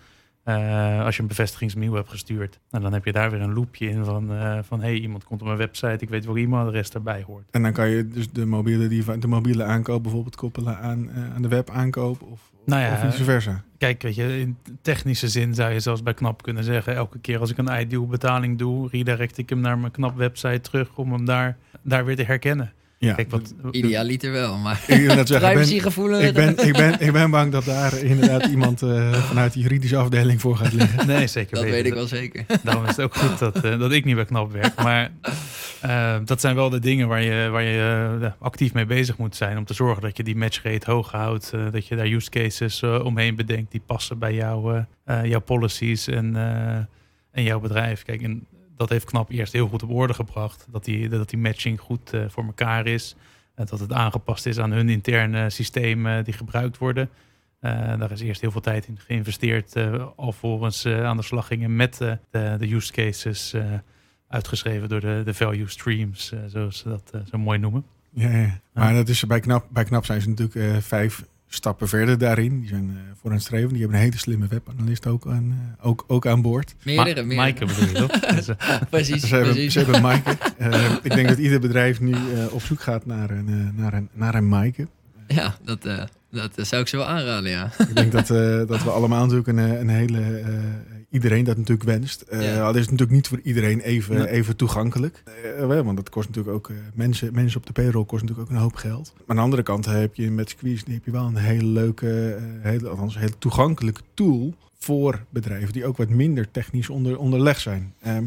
[0.49, 2.59] Eh, als je een bevestigingsmail hebt gestuurd.
[2.71, 5.41] Nou, dan heb je daar weer een loopje in van, eh, van hey, iemand komt
[5.41, 7.45] op mijn website, ik weet welk e-mailadres daarbij hoort.
[7.51, 11.35] En dan kan je dus de mobiele, die, de mobiele aankoop bijvoorbeeld koppelen aan, eh,
[11.35, 13.65] aan de webaankoop of, Nou ja, of vice versa.
[13.79, 16.95] Kijk, weet je, in technische zin zou je zelfs bij Knap kunnen zeggen...
[16.95, 18.89] elke keer als ik een ideal betaling doe...
[18.91, 20.97] redirect ik hem naar mijn Knap website terug...
[20.97, 22.73] om hem daar, daar weer te herkennen.
[23.01, 26.25] Ja, Kijk, wat, Idealiter wel, maar ik, wil net zeggen, ik ben, privacygevoelens...
[26.25, 29.97] ik, ben, ik, ben, ik ben bang dat daar inderdaad iemand eh, vanuit de juridische
[29.97, 31.07] afdeling voor gaat liggen.
[31.07, 31.77] nee, zeker dat weten.
[31.77, 32.45] weet ik wel zeker.
[32.63, 34.83] Daarom is het ook goed dat, eh, dat ik niet bij Knap werk.
[34.83, 35.11] Maar
[35.81, 39.59] eh, dat zijn wel de dingen waar je, waar je actief mee bezig moet zijn...
[39.59, 41.53] om te zorgen dat je die matchrate hoog houdt.
[41.53, 43.71] eh, dat je daar use cases eh, omheen bedenkt...
[43.71, 46.77] die passen bij jou, eh, eh, jouw policies en, eh,
[47.31, 48.03] en jouw bedrijf.
[48.03, 48.47] Kijk, en
[48.79, 50.67] dat heeft Knap eerst heel goed op orde gebracht.
[50.71, 53.17] Dat die, dat die matching goed eh, voor elkaar is.
[53.55, 57.11] Eh, dat het aangepast is aan hun interne systemen die gebruikt worden...
[57.61, 59.75] Eh, daar is eerst heel veel tijd in geïnvesteerd,
[60.17, 62.19] alvorens aan de slag gingen met de,
[62.59, 63.55] de use cases
[64.29, 67.85] uitgeschreven door de, de value streams, zoals ze dat zo mooi noemen.
[68.11, 68.61] Ja, ja.
[68.73, 72.61] maar dat is, bij, knap, bij Knap zijn ze natuurlijk vijf stappen verder daarin.
[72.61, 73.69] Die zijn eh, voor het streven.
[73.69, 76.75] Die hebben een hele slimme webanalist ook aan, eh, ook, ook aan boord.
[76.85, 77.37] Meerdere, Ma- meerdere.
[77.37, 78.21] Maaike bedoel je toch?
[78.37, 78.57] Dus, eh,
[78.91, 79.73] Precies, Ze hebben, precies.
[79.73, 80.37] ze hebben Maaike.
[80.59, 84.09] Eh, ik denk dat ieder bedrijf nu eh, op zoek gaat naar een, naar een,
[84.13, 84.89] naar een Maaike.
[85.27, 87.71] Ja, dat, eh, dat zou ik ze wel aanraden, ja.
[87.79, 90.43] Ik denk dat, eh, dat we allemaal natuurlijk een, een hele...
[91.11, 92.25] iedereen dat natuurlijk wenst.
[92.31, 92.37] Ja.
[92.63, 94.29] Al is het natuurlijk niet voor iedereen even, Nee.
[94.29, 95.23] even toegankelijk.
[95.59, 96.69] Eh, want dat kost natuurlijk ook...
[96.69, 99.13] eh, mensen, mensen op de payroll kost natuurlijk ook een hoop geld.
[99.17, 102.39] Maar aan de andere kant heb je met Squeeze heb je wel een hele leuke...
[102.61, 105.73] hele, althans een hele toegankelijke tool voor bedrijven...
[105.73, 107.95] die ook wat minder technisch onder, onderleg zijn.
[108.01, 108.25] Ehm,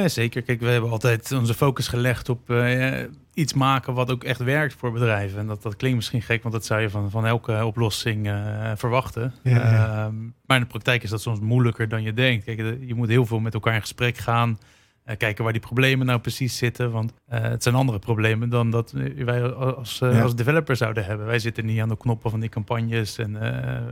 [0.00, 0.42] nee, zeker.
[0.42, 3.00] Kijk, we hebben altijd onze focus gelegd op eh,
[3.34, 5.38] iets maken wat ook echt werkt voor bedrijven.
[5.38, 8.72] En dat, dat klinkt misschien gek, want dat zou je van, van elke oplossing eh,
[8.76, 9.34] verwachten.
[9.42, 10.04] Ja, ja.
[10.06, 10.14] Ehm,
[10.46, 12.44] maar in de praktijk is dat soms moeilijker dan je denkt.
[12.44, 14.58] Kijk, je moet heel veel met elkaar in gesprek gaan.
[15.04, 16.90] eh, kijken waar die problemen nou precies zitten.
[16.90, 20.22] Want het zijn andere problemen dan dat wij als, Ja.
[20.22, 21.26] als developer zouden hebben.
[21.26, 23.18] Wij zitten niet aan de knoppen van die campagnes.
[23.18, 23.32] En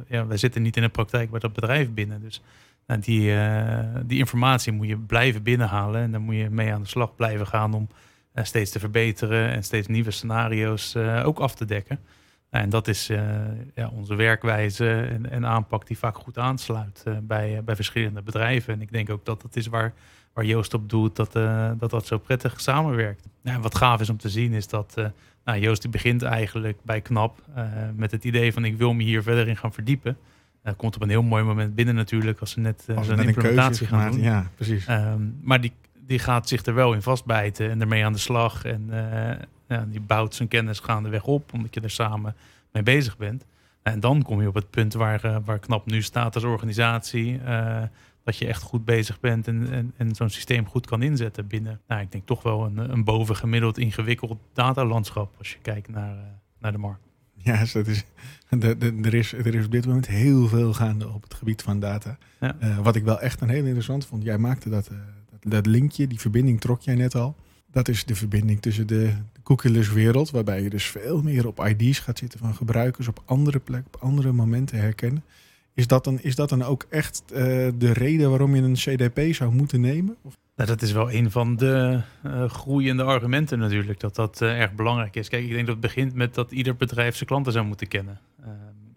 [0.09, 2.21] ja, wij zitten niet in de praktijk bij dat bedrijf binnen.
[2.23, 2.43] Dus
[2.91, 6.01] nou, die, eh, die informatie moet je blijven binnenhalen.
[6.01, 7.89] En dan moet je mee aan de slag blijven gaan om
[8.33, 9.51] eh, steeds te verbeteren.
[9.51, 11.99] En steeds nieuwe scenario's eh, ook af te dekken.
[12.51, 13.07] Nou, en dat is
[13.75, 18.75] ja, onze werkwijze en, en aanpak die vaak goed aansluit bij, bij verschillende bedrijven.
[18.75, 19.93] En ik denk ook dat dat is waar,
[20.33, 21.33] waar Joost op doet, dat,
[21.79, 23.29] dat dat zo prettig samenwerkt.
[23.61, 24.95] Wat gaaf is om te zien is dat
[25.45, 27.43] nou, Joost die begint eigenlijk bij KNAP
[27.95, 30.17] met het idee van ik wil me hier verder in gaan verdiepen.
[30.63, 33.87] Eh, komt op een heel mooi moment binnen natuurlijk als ze net als zo'n implementatie
[33.87, 34.15] gaan gemaakt.
[34.15, 34.25] doen.
[34.25, 34.87] Ja, precies.
[34.87, 35.73] Ehm, maar die,
[36.07, 38.65] die gaat zich er wel in vastbijten en ermee aan de slag.
[38.65, 39.37] En eh,
[39.69, 42.37] ja, die bouwt zijn kennis gaandeweg op, omdat je er samen
[42.73, 43.47] mee bezig bent.
[43.83, 47.41] En dan kom je op het punt waar, waar KNAP nu staat als organisatie.
[48.25, 51.81] dat je echt goed bezig bent en, en, en zo'n systeem goed kan inzetten binnen,
[51.89, 56.17] nou, ik denk toch wel een, een bovengemiddeld ingewikkeld datalandschap als je kijkt naar,
[56.59, 57.10] naar de markt.
[57.45, 58.05] Ja, dus dat is,
[58.49, 62.19] er, is, er is op dit moment heel veel gaande op het gebied van data.
[62.41, 62.57] Ja.
[62.61, 64.23] Eh, wat ik wel echt een heel interessant vond.
[64.23, 64.97] Jij maakte dat, eh,
[65.31, 67.37] dat, dat linkje, die verbinding trok jij net al.
[67.73, 71.67] Dat is de verbinding tussen de, de cookieless wereld, waarbij je dus veel meer op
[71.67, 75.25] ID's gaat zitten van gebruikers op andere plekken, op andere momenten herkennen.
[75.75, 79.35] Is dat dan, is dat dan ook echt eh, de reden waarom je een CDP
[79.35, 80.17] zou moeten nemen?
[80.23, 84.61] Of- Nou, dat is wel een van de eh, groeiende argumenten natuurlijk, dat dat eh,
[84.61, 85.29] erg belangrijk is.
[85.29, 88.21] Kijk, ik denk dat het begint met dat ieder bedrijf zijn klanten zou moeten kennen.
[88.41, 88.51] Ehm,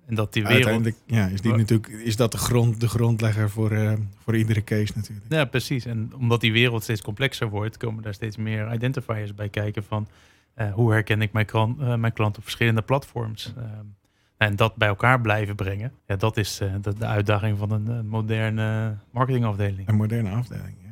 [0.06, 0.66] en dat die wereld...
[0.66, 4.64] Uiteindelijk ja, is, die natuurlijk, is dat de, grond, de grondlegger voor, eh, voor iedere
[4.64, 5.26] case natuurlijk.
[5.30, 5.86] Ja, precies.
[5.86, 10.08] En omdat die wereld steeds complexer wordt, komen daar steeds meer identifiers bij kijken van
[10.74, 13.54] hoe herken ik mijn klant, mijn klant op verschillende platforms.
[13.58, 13.86] Ehm,
[14.38, 18.98] en dat bij elkaar blijven brengen, ja, dat is de, de uitdaging van een, moderne
[19.12, 19.88] marketingafdeling.
[19.88, 20.83] Een moderne afdeling.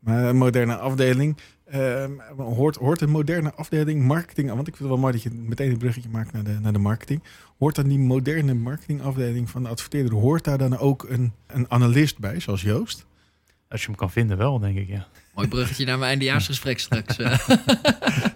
[0.00, 1.36] Maar een moderne afdeling.
[1.66, 5.30] Ehm, hoort, hoort een moderne afdeling marketing, want ik vind het wel mooi dat je
[5.30, 7.22] meteen een bruggetje maakt naar de, naar de marketing.
[7.58, 12.18] Hoort dan die moderne marketingafdeling van de adverteerder, hoort daar dan ook een, een analist
[12.18, 13.06] bij, zoals Joost?
[13.68, 15.06] Als je hem kan vinden wel, denk ik, ja.
[15.34, 17.16] Mooi bruggetje naar mijn eindejaarsgesprek straks.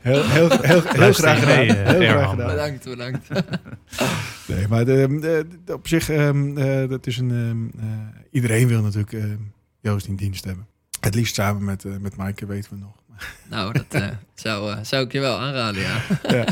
[0.01, 1.47] Heel, heel, heel, graag gedaan.
[1.47, 2.47] mee, eh, Heel graag gedaan.
[2.49, 3.29] bedankt, bedankt.
[4.49, 7.99] Nee, maar de, de- de- op zich, ehm, eh, dat is een, ehm, eh,
[8.31, 9.37] iedereen wil natuurlijk ehm,
[9.81, 10.67] Joost in dienst hebben.
[11.05, 12.93] Het liefst samen met, eh met Maaike, weten we nog.
[13.51, 16.01] nou, dat eh, zou, eh, zou ik je wel aanraden, ja.
[16.29, 16.45] Ja.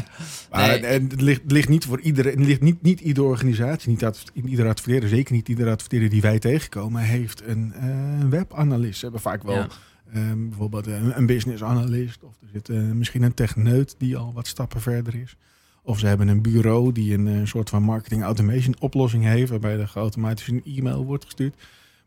[0.51, 0.79] Maar Nee.
[0.87, 4.05] en het, ligt, het ligt niet voor iedereen, het ligt niet, niet iedere organisatie, niet
[4.05, 8.95] adv- iedere adverteerder, zeker niet iedere adverteerder die wij tegenkomen, heeft een eh, webanalist.
[8.99, 9.67] Ze hebben vaak wel Ja.
[10.13, 14.47] ehm, bijvoorbeeld een, een business analyst, of er zit misschien een techneut die al wat
[14.47, 15.37] stappen verder is.
[15.83, 19.89] Of ze hebben een bureau die een soort van marketing automation oplossing heeft, waarbij er
[19.89, 21.55] geautomatisch een e-mail wordt gestuurd.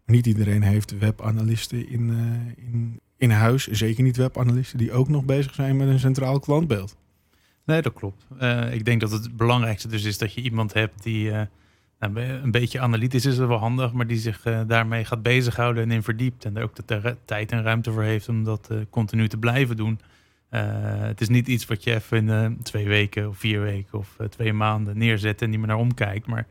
[0.06, 3.68] Niet iedereen heeft webanalisten in, eh, in, in huis.
[3.68, 6.98] Zeker niet webanalisten die ook nog bezig zijn met een centraal klantbeeld.
[7.66, 8.28] Nee, dat klopt.
[8.38, 11.42] Eh, ik denk dat het belangrijkste dus is dat je iemand hebt die eh,
[12.00, 15.92] nou, een beetje analytisch is, dat wel handig, maar die zich daarmee gaat bezighouden en
[15.92, 16.46] in verdiept.
[16.46, 20.00] En daar ook de tijd en ruimte voor heeft om dat continu te blijven doen.
[20.50, 24.54] Het is niet iets wat je even in twee weken of vier weken of twee
[24.54, 26.28] maanden neerzet en niet meer naar omkijkt.
[26.28, 26.48] Maar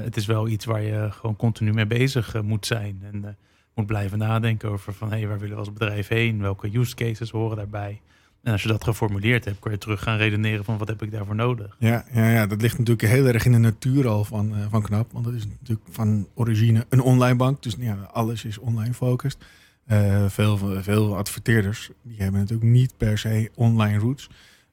[0.00, 3.00] het is wel iets waar je gewoon continu mee bezig eh, moet zijn.
[3.12, 3.30] En eh,
[3.74, 6.40] moet blijven nadenken over van hé, hey, waar willen we als bedrijf heen?
[6.40, 8.00] Welke use cases horen daarbij?
[8.42, 11.10] En als je dat geformuleerd hebt, kun je terug gaan redeneren van wat heb ik
[11.10, 11.76] daarvoor nodig.
[11.78, 14.82] Ja, ja, ja, dat ligt natuurlijk heel erg in de natuur al van, eh, van
[14.82, 15.12] Knap.
[15.12, 17.62] Want dat is natuurlijk van origine een online bank.
[17.62, 19.44] Dus ja, alles is online focused.
[19.86, 24.30] Eh, veel, veel adverteerders die hebben natuurlijk niet per se online roots.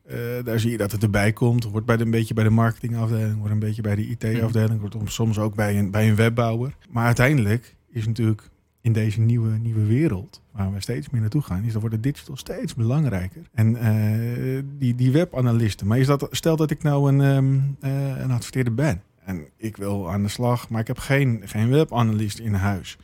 [0.10, 1.64] Eh, daar zie je dat het erbij komt.
[1.64, 4.96] Wordt bij de, een beetje bij de marketingafdeling, wordt een beetje bij de IT-afdeling, wordt
[5.12, 6.76] soms ook bij een, bij een webbouwer.
[6.90, 8.50] Maar uiteindelijk is natuurlijk
[8.82, 12.02] in deze nieuwe, nieuwe wereld, waar we steeds meer naartoe gaan, is dat wordt de
[12.02, 13.42] digital steeds belangrijker.
[13.54, 15.88] En eh, die, die webanalisten.
[15.88, 20.12] Maar is dat, stel dat ik nou een, eh, een adverteerder ben en ik wil
[20.12, 22.98] aan de slag, maar ik heb geen, geen webanalist in huis.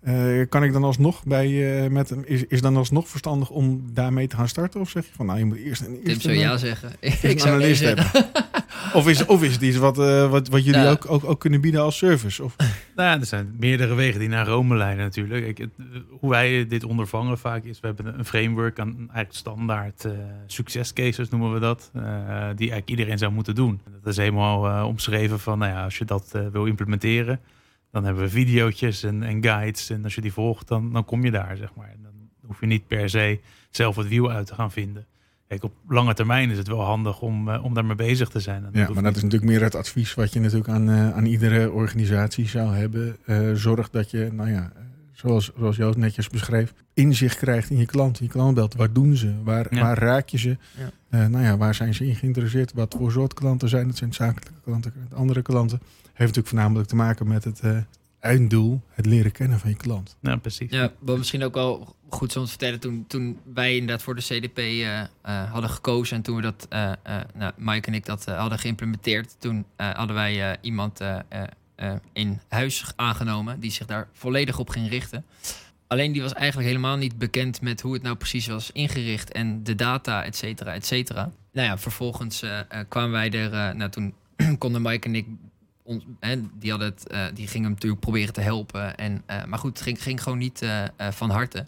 [0.00, 3.84] Eh, kan ik dan alsnog bij eh, met hem, is, is dan alsnog verstandig om
[3.92, 4.80] daarmee te gaan starten?
[4.80, 6.90] Of zeg je van nou, je moet eerst een, Tim eerst zou ja zeggen.
[7.30, 8.04] ik zou analist hebben?
[8.94, 10.90] Of is, of is het iets wat, eh, wat, wat jullie Ja.
[10.90, 12.44] ook, ook, ook kunnen bieden als service?
[12.44, 12.56] Of,
[12.96, 15.46] Nou ja, er zijn meerdere wegen die naar Rome leiden natuurlijk.
[15.46, 15.84] Ik, het- eh,
[16.20, 20.12] hoe wij dit ondervangen vaak is, we hebben een framework aan eigenlijk standaard eh
[20.46, 21.90] succescases noemen we dat.
[21.94, 23.80] eh, die eigenlijk iedereen zou moeten doen.
[24.02, 27.40] Dat is helemaal eh, omschreven van, nou ja, als je dat eh, wil implementeren,
[27.90, 29.90] dan hebben we video's en, en guides.
[29.90, 31.88] En als je die volgt, dan, dan kom je daar, zeg maar.
[31.88, 32.12] En dan
[32.46, 35.06] hoef je niet per se zelf het wiel uit te gaan vinden.
[35.48, 38.64] Kijk, op lange termijn is het wel handig om, eh, om daarmee bezig te zijn.
[38.64, 41.24] En ja, maar dat is natuurlijk meer het advies wat je natuurlijk aan, eh, aan
[41.24, 43.16] iedere organisatie zou hebben.
[43.24, 44.72] Eh, zorg dat je, nou ja,
[45.12, 48.74] zoals, zoals Joost netjes beschreef, inzicht krijgt in je klant, in je klantbeeld.
[48.74, 49.34] Wat doen ze?
[49.42, 49.80] Waar, Ja.
[49.80, 50.56] waar raak je ze?
[51.10, 51.28] Ja.
[51.28, 52.72] Nou ja, waar zijn ze in geïnteresseerd?
[52.72, 53.96] Wat voor soort klanten zijn het?
[53.96, 55.80] Zijn het zakelijke klanten, andere klanten?
[56.18, 57.76] Heeft natuurlijk voornamelijk te maken met het eh,
[58.20, 60.16] einddoel, het leren kennen van je klant.
[60.20, 60.70] Ja, precies.
[60.70, 64.14] Ja, wat misschien ook wel goed is om te vertellen, toen, toen wij inderdaad voor
[64.14, 67.94] de CDP eh, eh, hadden gekozen en toen we dat, eh, eh, nou, Mike en
[67.94, 71.42] ik dat hadden geïmplementeerd, toen hadden wij eh, iemand eh, eh,
[71.74, 75.24] eh, in huis aangenomen die zich daar volledig op ging richten.
[75.86, 79.64] Alleen die was eigenlijk helemaal niet bekend met hoe het nou precies was ingericht en
[79.64, 81.30] de data, et cetera, et cetera.
[81.52, 82.44] Nou ja, vervolgens
[82.88, 84.14] kwamen wij er, nou toen
[84.58, 85.26] konden Mike en ik
[85.88, 88.96] ons, hè, die, hadden het, eh, die gingen hem natuurlijk proberen te helpen.
[88.96, 91.66] En, eh, maar goed, het ging, ging gewoon niet eh, van harte.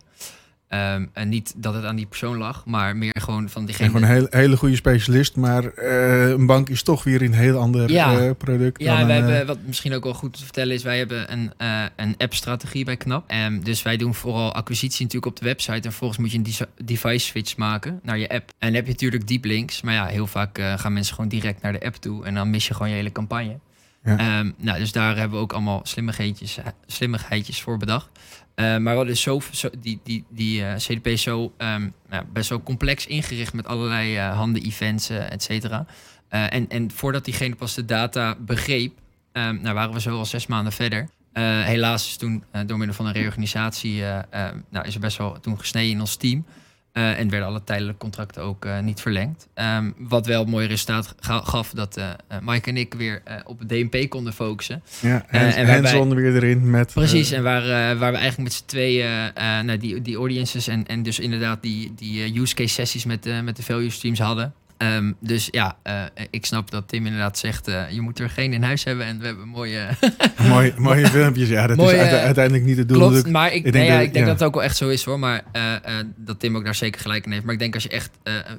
[0.68, 3.88] Ehm, en niet dat het aan die persoon lag, maar meer gewoon van En diegene.
[3.88, 7.90] gewoon een hele, hele goede specialist, maar een bank is toch weer een heel ander
[7.90, 8.32] Ja.
[8.32, 8.82] product.
[8.82, 11.52] Ja, wij een, hebben, wat misschien ook wel goed te vertellen is, wij hebben een,
[11.96, 13.24] een app-strategie bij KNAP.
[13.30, 15.72] Ehm, dus wij doen vooral acquisitie natuurlijk op de website.
[15.72, 18.48] En vervolgens moet je een device switch maken naar je app.
[18.58, 19.80] En dan heb je natuurlijk deep links.
[19.80, 22.24] Maar ja, heel vaak gaan mensen gewoon direct naar de app toe.
[22.24, 23.58] En dan mis je gewoon je hele campagne.
[24.02, 28.08] Ehm, nou, dus daar hebben we ook allemaal slimmigheidjes, slimmigheidjes voor bedacht.
[28.54, 32.24] Eh, maar wat is zo, zo, die, die, die eh, CDP is zo, ehm, nou,
[32.32, 35.86] best wel complex ingericht met allerlei eh, handen, events, eh, et cetera.
[36.28, 38.98] Eh, en, en voordat diegene pas de data begreep,
[39.32, 41.08] ehm, nou waren we zo al zes maanden verder.
[41.32, 45.00] Eh, helaas is toen eh, door middel van een reorganisatie, eh, eh, nou, is er
[45.00, 46.44] best wel toen gesneden in ons team.
[46.92, 49.48] Eh, en werden alle tijdelijke contracten ook eh, niet verlengd.
[49.54, 52.08] Ehm, wat wel een mooi resultaat ga- gaf dat eh,
[52.42, 54.82] Mike en ik weer op het DNP konden focussen.
[55.00, 56.92] Ja, hands, en waarbij- hands-on weer erin met...
[56.92, 57.66] Precies, en waar,
[57.98, 59.32] waar we eigenlijk met z'n tweeën
[59.64, 63.56] nou, die, die audiences en, en dus inderdaad die, die use case sessies met, met
[63.56, 64.54] de value streams hadden.
[64.80, 68.52] Ehm, dus ja, eh, ik snap dat Tim inderdaad zegt, eh, je moet er geen
[68.52, 69.86] in huis hebben en we hebben mooie...
[70.48, 71.66] mooie, mooie filmpjes, ja.
[71.66, 72.96] Dat Mooie, is uite- uiteindelijk niet het doel.
[72.98, 73.42] Klopt, natuurlijk.
[73.42, 74.30] maar ik, ik nee, denk ja, dat- ik denk ja.
[74.30, 75.18] dat het ook wel echt zo is hoor.
[75.18, 77.44] Maar eh, dat Tim ook daar zeker gelijk in heeft.
[77.44, 78.10] Maar ik denk als je echt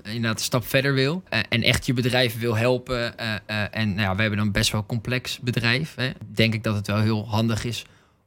[0.03, 3.17] inderdaad een stap verder wil en echt je bedrijf wil helpen.
[3.71, 5.93] en nou ja, we hebben dan best wel een complex bedrijf.
[5.95, 7.85] Hè, denk ik dat het wel heel handig is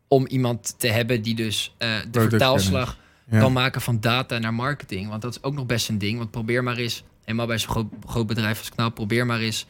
[0.09, 1.75] om iemand te hebben die dus
[2.11, 2.97] de vertaalslag
[3.31, 3.39] Ja.
[3.39, 5.09] kan maken van data naar marketing.
[5.09, 6.19] Want dat is ook nog best een ding.
[6.19, 9.67] Want probeer maar eens, helemaal bij zo'n groot, bedrijf als Knap, probeer maar eens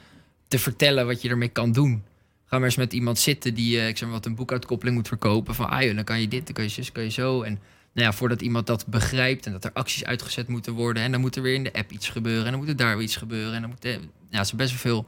[0.48, 2.02] te vertellen wat je ermee kan doen.
[2.44, 5.08] Ga maar eens met iemand zitten die, eh, ik zeg maar wat, een boekuitkoppeling moet
[5.08, 5.54] verkopen.
[5.54, 7.42] Van, ah dan kan je dit, dan kan je zus, kan je zo.
[7.42, 7.58] En
[7.92, 11.02] nou ja, voordat iemand dat begrijpt en dat er acties uitgezet moeten worden.
[11.02, 12.44] En dan moet er weer in de app iets gebeuren.
[12.44, 13.54] En dan moet er daar weer iets gebeuren.
[13.54, 15.06] En dan moet er, ja, er zijn best wel veel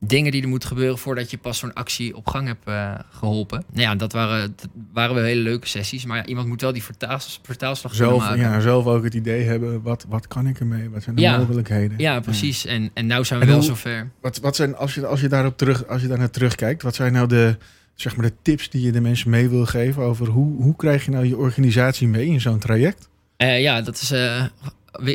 [0.00, 3.64] dingen die er moeten gebeuren voordat je pas zo'n actie op gang hebt eh, geholpen.
[3.72, 6.04] Nou ja, dat waren, dat waren wel hele leuke sessies.
[6.04, 8.38] Maar ja, iemand moet wel die vertaals, vertaalslag zelf, maken.
[8.38, 10.90] ja, zelf ook het idee hebben, wat, wat kan ik ermee?
[10.90, 11.38] Wat zijn de Ja.
[11.38, 11.98] mogelijkheden?
[11.98, 12.66] Ja, precies.
[12.66, 14.10] En, en nou zijn we En wel hoe- zover.
[14.20, 16.94] Wat, wat zijn, als je, als je daarop terug, als je daar naar terugkijkt, wat
[16.94, 17.56] zijn nou de,
[17.94, 21.04] zeg maar de tips die je de mensen mee wil geven over hoe, hoe krijg
[21.04, 23.08] je nou je organisatie mee in zo'n traject?
[23.36, 24.44] Eh, ja, dat is eh,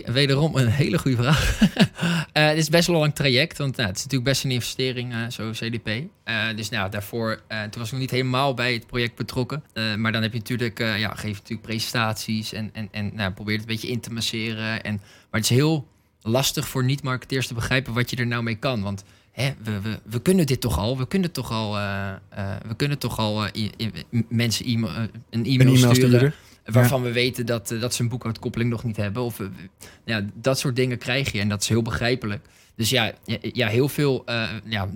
[0.05, 1.41] wederom een hele goede vraag.
[2.33, 4.51] Eh, het is best wel een lang traject, want nou, het is natuurlijk best een
[4.51, 5.87] investering, eh, zo CDP.
[6.23, 9.63] Eh, dus nou, daarvoor, toen was ik nog niet helemaal bij het project betrokken.
[9.97, 13.53] Maar dan heb je natuurlijk, ja, geef je natuurlijk presentaties en, en, en nou, probeer
[13.53, 14.83] het een beetje in te masseren.
[14.83, 14.93] En,
[15.31, 15.87] maar het is heel
[16.21, 18.81] lastig voor niet-marketeers te begrijpen wat je er nou mee kan.
[18.81, 21.73] Want hè, we, we, we kunnen dit toch al, we kunnen toch al,
[22.67, 23.91] we kunnen toch al i- i-
[24.29, 26.33] mensen e-mail, eh, een e-mail, Een e-mail sturen sturen?
[26.65, 29.23] Waarvan we weten dat, eh, dat ze een boekhoudkoppeling nog niet hebben.
[29.23, 29.47] Of, eh,
[30.05, 32.45] ja, dat soort dingen krijg je en dat is heel begrijpelijk.
[32.75, 34.89] Dus ja, ja, heel veel, eh, ja,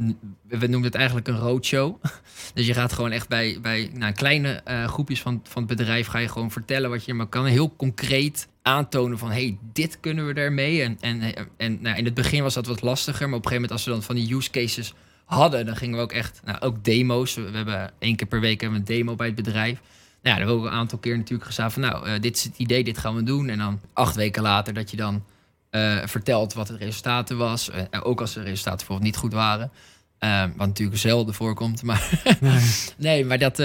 [0.48, 1.96] we noemen het eigenlijk een roadshow.
[2.54, 6.08] Dus je gaat gewoon echt bij, bij nou, kleine groepjes van, van het bedrijf...
[6.08, 7.46] ga je gewoon vertellen wat je maar kan.
[7.46, 10.82] Heel concreet aantonen van, hey, dit kunnen we ermee.
[10.82, 11.22] En, en,
[11.58, 13.30] en nou, in het begin was dat wat lastiger.
[13.30, 14.94] Maar op een gegeven moment als we dan van die use cases
[15.26, 15.66] hadden...
[15.66, 17.36] dan gingen we ook echt, nou, ook demo's.
[17.36, 19.80] We we hebben één keer per week hebben we een demo bij het bedrijf.
[20.28, 21.82] Nou, ja, daar hebben we ook een aantal keer natuurlijk gezegd van...
[21.82, 23.50] nou, eh, dit is het idee, dit gaan we doen.
[23.50, 25.24] En dan acht weken later dat je dan
[25.70, 27.70] eh, vertelt wat het resultaten was.
[27.70, 29.72] Eh, ook als de resultaten bijvoorbeeld niet goed waren.
[30.20, 31.84] Eh, wat natuurlijk zelden voorkomt.
[31.84, 32.10] Maar
[32.98, 33.56] nee, maar dat.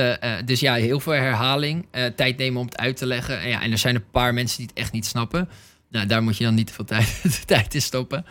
[0.45, 1.87] dus ja, heel veel herhaling.
[2.17, 3.41] tijd nemen om het uit te leggen.
[3.41, 5.49] En, ja, en er zijn een paar mensen die het echt niet snappen.
[5.93, 8.25] Nou, daar moet je dan niet te veel tijd, tijd in stoppen.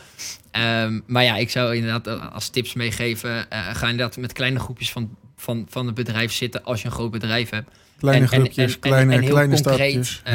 [0.51, 3.49] Ehm, maar ja, ik zou inderdaad als tips meegeven.
[3.49, 6.93] eh, ga inderdaad met kleine groepjes van, van, van het bedrijf zitten als je een
[6.93, 7.69] groot bedrijf hebt.
[7.97, 10.33] Kleine En- en- groepjes, en- en- kleine, en heel kleine concreet, stapjes, eh.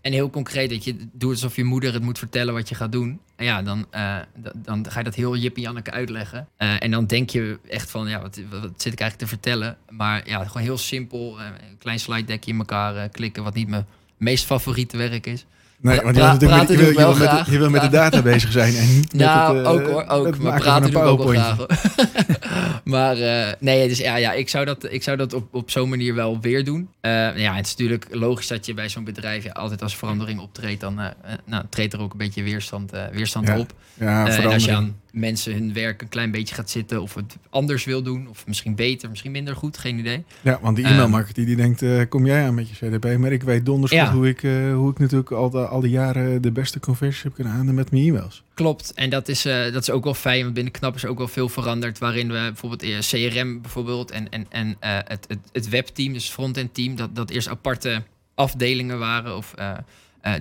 [0.00, 2.92] En heel concreet, dat je doet alsof je moeder het moet vertellen wat je gaat
[2.92, 3.20] doen.
[3.36, 4.16] En ja, dan, eh,
[4.54, 6.48] dan ga je dat heel Jippie Janneke uitleggen.
[6.56, 9.76] Eh, en dan denk je echt van, ja, wat, wat zit ik eigenlijk te vertellen?
[9.88, 11.40] Maar ja, gewoon heel simpel.
[11.40, 15.46] een klein slide deckje in elkaar klikken, wat niet mijn meest favoriete werk is.
[15.82, 17.80] Nee, want je wil, met, je wil, je wil wel met, de- je wil met
[17.82, 20.38] de data bezig zijn en niet nou, met het, eh, ook hoor, ook.
[20.38, 21.68] Maar praten een ik ook wel PowerPoint.
[21.96, 22.80] graag.
[22.84, 25.88] maar eh, nee, dus ja, ja ik zou dat, ik zou dat op, op zo'n
[25.88, 26.88] manier wel weer doen.
[27.00, 30.40] Eh, ja, het is natuurlijk logisch dat je bij zo'n bedrijf ja, altijd als verandering
[30.40, 30.80] optreedt.
[30.80, 31.06] Dan eh,
[31.44, 33.72] nou, treedt er ook een beetje weerstand, weerstand Ja, op.
[33.94, 37.36] Ja, en als je aan mensen hun werk een klein beetje gaat zitten of het
[37.50, 40.24] anders wil doen, of misschien beter, misschien minder goed, geen idee.
[40.40, 43.18] Ja, want die Ehm, e-mailmarketer die denkt, eh, kom jij aan met je CDP?
[43.18, 44.12] Maar ik weet donders goed Ja.
[44.12, 47.34] hoe, ik, eh, hoe ik natuurlijk al, de, al die jaren de beste conversies heb
[47.34, 48.42] kunnen halen met mijn e-mails.
[48.54, 51.18] Klopt, en dat is, eh, dat is ook wel fijn, want binnen Knap is ook
[51.18, 51.98] wel veel veranderd.
[51.98, 56.96] Waarin we bijvoorbeeld CRM bijvoorbeeld en, en, en het, het, het webteam, dus front-end team,
[56.96, 58.02] dat, dat eerst aparte
[58.34, 59.36] afdelingen waren.
[59.36, 59.54] Of,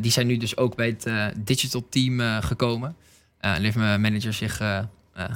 [0.02, 2.96] die zijn nu dus ook bij het digital team gekomen.
[3.42, 4.86] Eh daar heeft mijn manager zich eh, eh,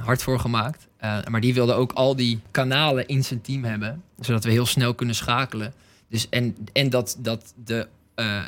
[0.04, 0.88] hard voor gemaakt.
[1.30, 4.94] Maar die wilde ook al die kanalen in zijn team hebben, zodat we heel snel
[4.94, 5.74] kunnen schakelen.
[6.08, 7.88] Dus en, en dat, dat de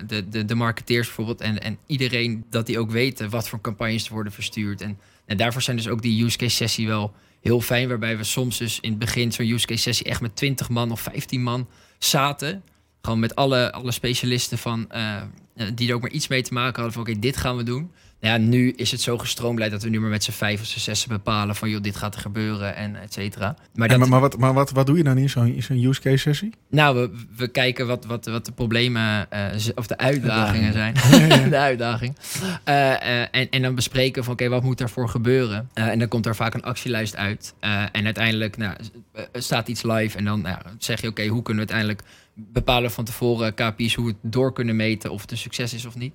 [0.07, 4.07] de, de, de marketeers bijvoorbeeld en, en iedereen dat die ook weten wat voor campagnes
[4.07, 4.81] er worden verstuurd.
[4.81, 8.25] En, en daarvoor zijn dus ook die use case sessie wel heel fijn, waarbij we
[8.25, 11.43] soms dus in het begin zo'n use case sessie echt met 20 man of 15
[11.43, 11.69] man
[11.99, 12.63] zaten.
[13.03, 14.89] Gewoon met alle, alle specialisten van,
[15.75, 17.91] die er ook maar iets mee te maken hadden van oké, dit gaan we doen.
[18.21, 20.67] Nou ja, nu is het zo gestroomlijnd dat we nu maar met z'n vijf of
[20.67, 23.57] z'n zessen bepalen van joh, dit gaat er gebeuren en et cetera.
[23.75, 26.01] Maar dat, maar, maar, wat, maar wat, wat doe je dan in zo'n zo'n use
[26.01, 26.53] case sessie?
[26.71, 30.95] nou, we, we kijken wat, wat, wat de problemen eh, of de uitdagingen zijn.
[31.51, 32.17] de uitdaging.
[32.65, 35.71] Eh, eh, en, en dan bespreken van oké, wat moet daarvoor gebeuren?
[35.75, 37.55] Eh, en dan komt er vaak een actielijst uit.
[37.61, 38.77] Eh, en uiteindelijk nou,
[39.33, 40.19] staat iets live.
[40.19, 44.07] En dan nou, zeg je oké, hoe kunnen we uiteindelijk bepalen van tevoren KPI's hoe
[44.07, 46.15] we het door kunnen meten of het een succes is of niet.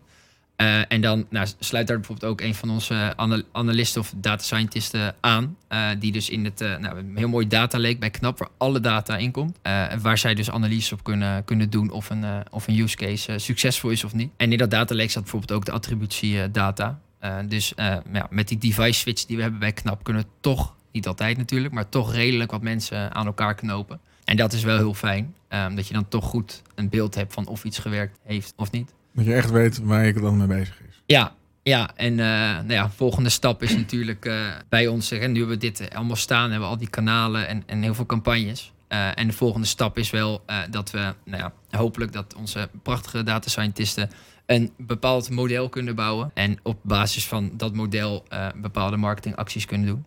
[0.63, 4.43] Eh, en dan nou, sluit daar bijvoorbeeld ook een van onze ana- analisten of data
[4.43, 5.57] scientisten aan.
[5.67, 8.47] eh, die dus in het eh, nou, een heel mooi data lake bij KNAP, waar
[8.57, 9.57] alle data in komt.
[9.61, 12.95] eh, waar zij dus analyses op kunnen, kunnen doen of een, eh, of een use
[12.95, 14.31] case eh, succesvol is of niet.
[14.37, 16.99] En in dat data lake staat bijvoorbeeld ook de attributiedata.
[17.19, 20.27] Eh, dus eh, ja, met die device switch die we hebben bij KNAP kunnen we
[20.39, 23.99] toch, niet altijd natuurlijk, maar toch redelijk wat mensen aan elkaar knopen.
[24.25, 25.35] En dat is wel heel fijn.
[25.47, 28.71] ehm, dat je dan toch goed een beeld hebt van of iets gewerkt heeft of
[28.71, 28.93] niet.
[29.13, 31.01] Dat je echt weet waar je dan mee bezig is.
[31.05, 31.33] Ja,
[31.63, 31.91] ja.
[31.95, 35.09] en eh nou ja, volgende stap is natuurlijk eh, bij ons.
[35.09, 37.93] Hè, nu hebben we dit allemaal staan, hebben we al die kanalen en, en heel
[37.93, 38.71] veel campagnes.
[38.87, 43.23] Eh, en de volgende stap is wel dat we, nou ja, hopelijk dat onze prachtige
[43.23, 44.09] data scientisten
[44.45, 46.31] een bepaald model kunnen bouwen.
[46.33, 50.05] En op basis van dat model bepaalde marketingacties kunnen doen.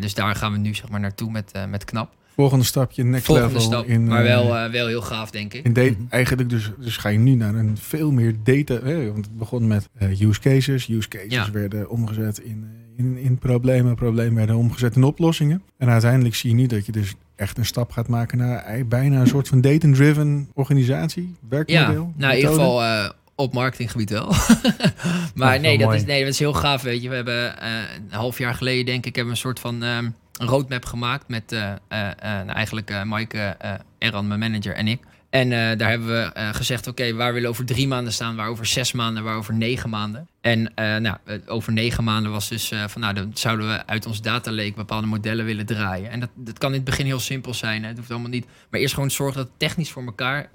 [0.00, 2.16] Dus daar gaan we nu zeg maar naartoe met, met KNAP.
[2.38, 3.66] Volgende stapje, next Volgende level.
[3.66, 5.64] stap, in, maar eh, wel, eh, wel heel gaaf denk ik.
[5.64, 6.02] In Mhm.
[6.08, 8.74] Eigenlijk dus, dus ga je nu naar een veel meer data.
[8.82, 10.88] Hè, want het begon met eh, use cases.
[10.88, 11.50] Use cases Ja.
[11.50, 12.64] werden omgezet in,
[12.96, 13.94] eh, in, in problemen.
[13.94, 15.62] Problemen werden omgezet in oplossingen.
[15.78, 19.20] En uiteindelijk zie je nu dat je dus echt een stap gaat maken naar bijna
[19.20, 21.22] een soort van data-driven organisatie.
[21.40, 22.12] Ja, Werkmodel.
[22.16, 24.26] nou in ieder geval eh, op marketinggebied wel.
[25.34, 25.98] maar Ja, nee, wel dat mooi.
[25.98, 26.82] is, nee, dat is heel gaaf.
[26.82, 27.70] Weet je, we hebben eh,
[28.10, 30.08] een half jaar geleden, denk ik, hebben we een soort van ehm,
[30.38, 33.56] een roadmap gemaakt met eh, eh, eh, nou, eigenlijk Mike,
[33.98, 35.00] Eran, mijn manager en ik.
[35.30, 38.66] En daar hebben we gezegd, oké, waar willen we over drie maanden staan, waar over
[38.66, 40.28] zes maanden, waar over negen maanden.
[40.40, 41.16] En nou,
[41.46, 45.06] over negen maanden was dus van, nou, dan zouden we uit ons data lake bepaalde
[45.06, 46.10] modellen willen draaien.
[46.10, 47.88] En dat, dat kan in het begin heel simpel zijn, hè.
[47.88, 48.46] het hoeft allemaal niet.
[48.70, 50.50] Maar eerst gewoon zorgen dat het technisch voor elkaar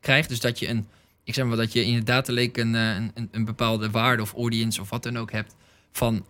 [0.00, 0.28] krijgt.
[0.28, 0.86] Dus dat je een,
[1.24, 4.34] ik zeg maar dat je in je data lake een, een, een bepaalde waarde of
[4.34, 5.54] audience of wat dan ook hebt
[5.92, 6.24] van...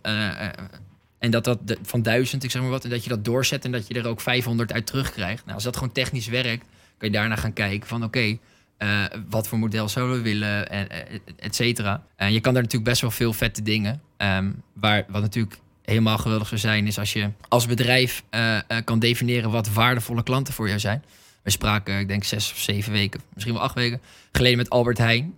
[1.18, 3.72] en dat dat van duizend, ik zeg maar wat, en dat je dat doorzet en
[3.72, 5.42] dat je er ook 500 uit terugkrijgt.
[5.42, 6.66] Nou, als dat gewoon technisch werkt,
[6.98, 8.38] kan je daarna gaan kijken van oké,
[8.78, 12.02] eh, wat voor model zouden we willen, en, eh, et cetera.
[12.16, 14.00] En je kan daar natuurlijk best wel veel vette dingen.
[14.16, 18.98] ehm, waar, wat natuurlijk helemaal geweldig zou zijn, is als je als bedrijf eh, kan
[18.98, 21.04] definiëren wat waardevolle klanten voor jou zijn.
[21.42, 24.00] We spraken, ik denk, zes of zeven weken, misschien wel acht weken
[24.32, 25.34] geleden met Albert Heijn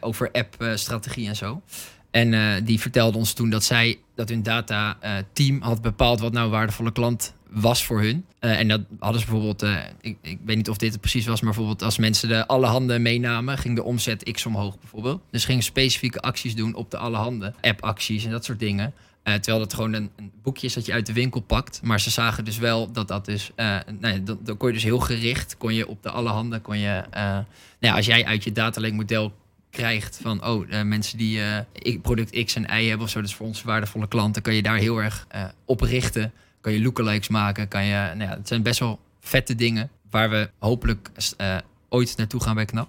[0.00, 1.62] over app-strategie en zo.
[2.10, 6.44] En eh, die vertelde ons toen dat zij, dat hun data-team had bepaald wat nou
[6.44, 8.24] een waardevolle klant was voor hun.
[8.38, 11.26] Eh, en dat hadden ze bijvoorbeeld, eh, ik, ik weet niet of dit het precies
[11.26, 15.22] was, maar bijvoorbeeld als mensen de alle handen meenamen, ging de omzet x omhoog bijvoorbeeld.
[15.30, 18.94] Dus gingen specifieke acties doen op de alle handen, app-acties en dat soort dingen.
[19.22, 21.80] Eh, terwijl dat gewoon een, een boekje is dat je uit de winkel pakt.
[21.82, 23.50] Maar ze zagen dus wel dat dat dus...
[23.54, 25.56] eh nou dan, kon je dus heel gericht...
[25.56, 26.62] kon je op de alle handen...
[26.62, 27.44] kon je, eh, nou
[27.78, 29.32] ja, als jij uit je datalake model
[29.70, 30.46] krijgt van...
[30.46, 33.20] oh, eh, mensen die eh, product X en Y hebben of zo...
[33.20, 34.42] dus voor ons waardevolle klanten...
[34.42, 36.32] kan je daar heel erg eh, op richten.
[36.60, 37.68] Kan je lookalikes maken.
[37.68, 39.90] Kan je, nou ja, het zijn best wel vette dingen...
[40.10, 41.10] waar we hopelijk
[41.88, 42.88] ooit naartoe gaan bij KNAP.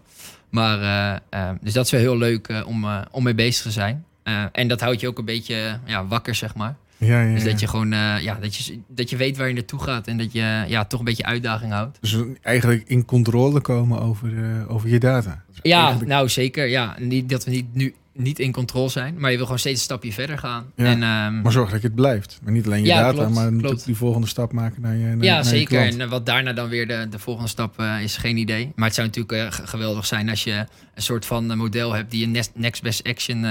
[0.49, 1.21] Maar,
[1.61, 4.05] dus dat is wel heel leuk om, om mee bezig te zijn.
[4.51, 6.75] En dat houdt je ook een beetje ja, wakker, zeg maar.
[6.97, 9.79] Ja, ja, Dus dat je gewoon ja, dat je, dat je weet waar je naartoe
[9.79, 11.97] gaat en dat je ja, toch een beetje uitdaging houdt.
[12.01, 14.31] Dus eigenlijk in controle komen over,
[14.67, 15.43] over je data.
[15.61, 16.67] Ja, eigenlijk- nou zeker.
[16.67, 19.77] Ja, niet dat we niet, nu niet in controle zijn, maar je wil gewoon steeds
[19.77, 20.71] een stapje verder gaan.
[20.75, 22.39] Ja, en, ehm, Maar zorg dat je het blijft.
[22.43, 23.85] Maar niet alleen je Ja, data, klopt, maar klopt.
[23.85, 25.81] die volgende stap maken naar je naar, ja, naar je zeker.
[25.81, 28.71] En eh, wat daarna dan weer de, de volgende stap eh, is, geen idee.
[28.75, 32.23] Maar het zou natuurlijk eh, geweldig zijn als je een soort van model hebt die
[32.25, 33.45] een next, next best action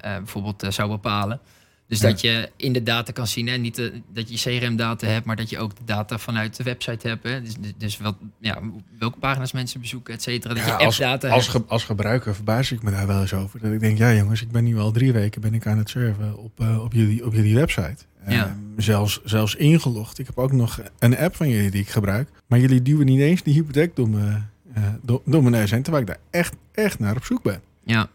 [0.00, 1.40] bijvoorbeeld zou bepalen.
[1.88, 2.08] Dus Ja.
[2.08, 3.56] dat je in de data kan zien, hè?
[3.56, 7.08] niet de- dat je CRM-data hebt, maar dat je ook de data vanuit de website
[7.08, 7.22] hebt.
[7.22, 7.42] Hè?
[7.42, 8.58] Dus, dus- dus wat, ja,
[8.98, 10.54] welke pagina's mensen bezoeken, et cetera.
[10.54, 11.48] Dat Ja, je als, als, hebt.
[11.48, 13.60] ge- als gebruiker verbaas ik me daar wel eens over.
[13.60, 15.88] Dat ik denk, ja jongens, ik ben nu al drie weken ben ik aan het
[15.90, 17.96] surfen op, eh, op, jullie, op jullie website.
[18.28, 18.46] Ja.
[18.46, 20.18] Ehm, zelfs, zelfs ingelogd.
[20.18, 22.28] Ik heb ook nog een app van jullie die ik gebruik.
[22.46, 24.36] Maar jullie duwen niet eens die hypotheek door, me,
[24.74, 25.82] eh, door, door mijn neus heen.
[25.82, 27.60] Terwijl ik daar echt, echt naar op zoek ben.
[27.84, 28.08] Ja,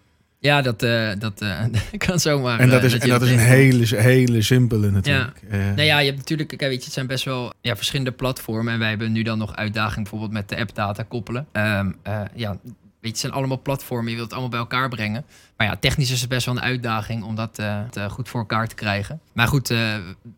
[0.44, 1.60] ja dat, eh, dat eh,
[2.08, 2.60] kan zomaar.
[2.60, 5.41] en dat eh, is, je en dat is een hele, hele simpele natuurlijk.
[5.50, 8.12] Eh, Nou ja, je hebt natuurlijk, kijk, weet je, het zijn best wel ja, verschillende
[8.12, 8.74] platformen.
[8.74, 11.48] En wij hebben nu dan nog uitdaging bijvoorbeeld met de app-data koppelen.
[11.52, 12.64] Ehm, eh, ja, weet
[13.02, 14.10] je, het zijn allemaal platformen.
[14.10, 15.26] Je wilt het allemaal bij elkaar brengen.
[15.58, 17.62] Maar ja, technisch is het best wel een uitdaging om dat
[18.10, 19.20] goed voor elkaar te krijgen.
[19.34, 19.68] Maar goed,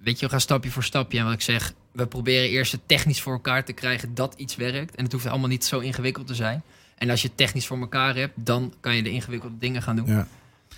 [0.03, 1.17] weet je, we gaan stapje voor stapje.
[1.17, 4.55] En wat ik zeg, we proberen eerst het technisch voor elkaar te krijgen dat iets
[4.55, 4.95] werkt.
[4.95, 6.63] En het hoeft allemaal niet zo ingewikkeld te zijn.
[6.95, 10.07] En als je technisch voor elkaar hebt, dan kan je de ingewikkelde dingen gaan doen.
[10.07, 10.27] ja.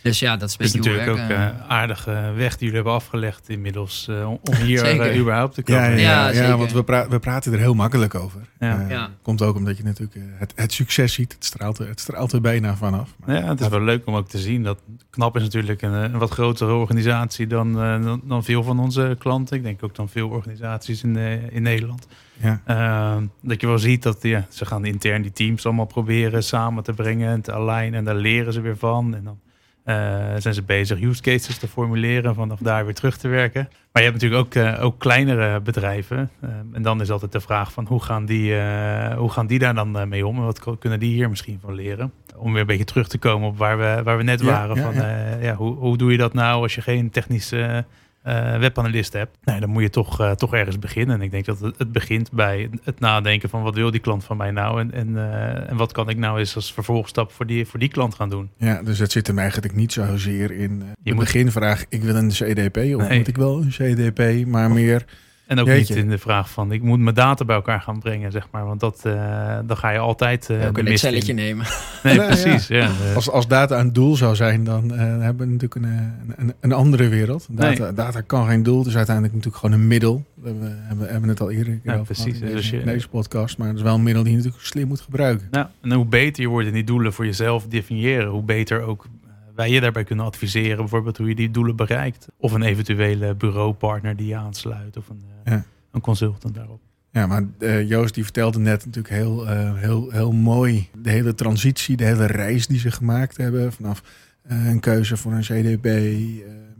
[0.08, 3.50] Dus ja, dat is een is natuurlijk ook een aardige weg die jullie hebben afgelegd
[3.50, 5.82] inmiddels eh, om hier eh, überhaupt te komen.
[5.84, 6.58] Ja, ja, Ja, ja, ja, zeker.
[6.58, 8.42] want we, pra- we praten er heel makkelijk over.
[8.60, 8.82] Ja.
[8.82, 9.10] Eh, Ja.
[9.22, 11.34] Komt ook omdat je natuurlijk eh, het, het succes ziet.
[11.34, 13.14] Het straalt, er- het straalt er bijna vanaf.
[13.26, 14.80] Maar Ja, het is wel leuk om ook te zien dat
[15.10, 18.80] KNAP is natuurlijk een, eh, een wat grotere organisatie dan, eh, dan, dan veel van
[18.80, 19.58] onze klanten.
[19.58, 22.08] Ik denk ook dan veel organisaties in, eh, in Nederland.
[22.40, 22.62] ja.
[22.66, 26.84] Eh, dat je wel ziet dat ja, ze gaan intern die teams allemaal proberen samen
[26.84, 27.94] te brengen en te alignen.
[27.94, 29.16] En daar leren ze weer van.
[29.16, 29.40] En dan
[30.38, 33.70] zijn ze bezig use cases te formuleren, vanaf daar weer terug te werken.
[33.92, 36.30] Maar je hebt natuurlijk ook, ook kleinere bedrijven.
[36.74, 38.54] en dan is altijd de vraag van hoe gaan die,
[39.16, 40.38] hoe gaan die daar dan mee om?
[40.38, 42.12] En wat kunnen die hier misschien van leren?
[42.36, 44.78] Om weer een beetje terug te komen op waar we, waar we net waren.
[44.78, 44.94] van,
[45.42, 45.56] ja.
[45.56, 47.86] hoe, hoe doe je dat nou als je geen technische
[48.26, 51.16] uh, webanalist hebt, nee, dan moet je toch, uh, toch ergens beginnen.
[51.16, 54.24] En ik denk dat het, het, begint bij het nadenken van wat wil die klant
[54.24, 57.46] van mij nou en, en, uh, en wat kan ik nou eens als vervolgstap voor
[57.46, 58.50] die, voor die klant gaan doen.
[58.58, 62.30] Ja, dus het zit hem eigenlijk niet zozeer in je de beginvraag, ik wil een
[62.30, 65.06] CDP of moet ik wel een CDP, maar meer
[65.48, 68.32] en ook niet in de vraag van ik moet mijn data bij elkaar gaan brengen,
[68.32, 68.66] zeg maar.
[68.66, 70.50] Want dat, uh, dan ga je altijd.
[70.50, 71.66] Uh, ook een Excelletje nemen.
[72.04, 72.68] Nee, precies.
[72.68, 72.90] Ja.
[73.16, 76.72] Als, als data een doel zou zijn, dan uh, hebben we natuurlijk een, een, een
[76.72, 77.48] andere wereld.
[77.50, 77.94] Data, nee.
[77.94, 80.26] data kan geen doel, het is uiteindelijk natuurlijk gewoon een middel.
[80.34, 80.54] We
[80.88, 82.40] hebben, hebben het al eerder ja, precies.
[82.40, 83.58] in deze, deze, podcast.
[83.58, 85.48] Maar het is wel een middel die je natuurlijk slim moet gebruiken.
[85.52, 89.06] Ja, en hoe beter je wordt in die doelen voor jezelf definiëren, hoe beter ook
[89.58, 92.28] wij je daarbij kunnen adviseren, bijvoorbeeld hoe je die doelen bereikt.
[92.38, 95.66] Of een eventuele bureaupartner die je aansluit of een, eh, ja.
[95.92, 96.82] een consultant daarop.
[97.12, 101.36] Ja, maar uh, Joost die vertelde net natuurlijk heel, uh, heel, heel mooi de hele
[101.36, 103.74] transitie, de hele reis die ze gemaakt hebben.
[103.74, 104.04] Vanaf
[104.44, 106.18] een keuze voor een CDB,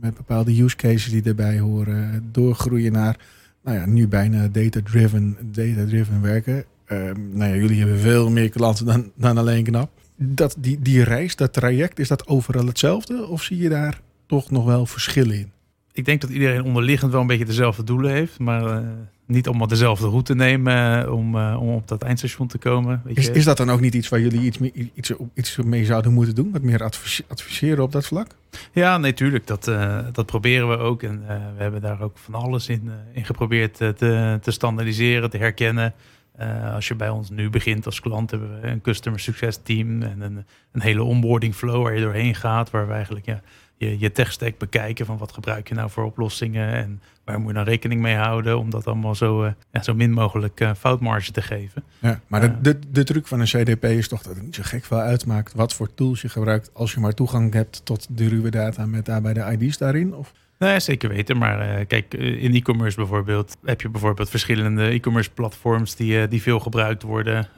[0.00, 3.16] met bepaalde use cases die erbij horen, doorgroeien naar
[3.62, 6.64] nou ja, nu bijna data-driven data -driven werken.
[6.84, 11.02] Ehm, nou ja, jullie hebben veel meer klanten dan, dan alleen knap dat, die, die
[11.02, 13.26] reis, dat traject, is dat overal hetzelfde?
[13.26, 15.50] Of zie je daar toch nog wel verschillen in?
[15.92, 18.38] Ik denk dat iedereen onderliggend wel een beetje dezelfde doelen heeft.
[18.38, 18.88] Maar uh,
[19.26, 23.02] niet allemaal dezelfde route nemen uh, om, uh, om op dat eindstation te komen.
[23.04, 23.32] Weet is, je.
[23.32, 26.34] is dat dan ook niet iets waar jullie iets, mee, iets, iets mee zouden moeten
[26.34, 26.50] doen?
[26.52, 26.90] Wat meer
[27.28, 28.26] adviseren op dat vlak?
[28.72, 29.46] Ja, natuurlijk.
[29.46, 29.64] dat,
[30.12, 31.02] dat proberen we ook.
[31.02, 35.94] En we hebben daar ook van alles in, in geprobeerd te, te standaardiseren, te herkennen.
[36.40, 40.02] Uh, als je bij ons nu begint als klant, hebben we een customer success team
[40.02, 43.40] en een, een hele onboarding flow waar je doorheen gaat, waar we eigenlijk ja,
[43.78, 47.48] je, je tech stack bekijken van wat gebruik je nou voor oplossingen en waar moet
[47.48, 50.74] je dan rekening mee houden om dat allemaal zo, uh, ja, zo min mogelijk uh,
[50.74, 51.84] foutmarge te geven.
[51.98, 54.62] Ja, maar de, de, de truc van een CDP is toch dat het niet zo
[54.64, 58.28] gek veel uitmaakt wat voor tools je gebruikt als je maar toegang hebt tot de
[58.28, 60.14] ruwe data met daarbij de ID's daarin?
[60.14, 60.32] Of?
[60.58, 61.38] Nee, zeker weten.
[61.38, 66.28] Maar uh, kijk, eh, in e-commerce bijvoorbeeld heb je bijvoorbeeld verschillende e-commerce platforms die, uh,
[66.28, 67.48] die veel gebruikt worden.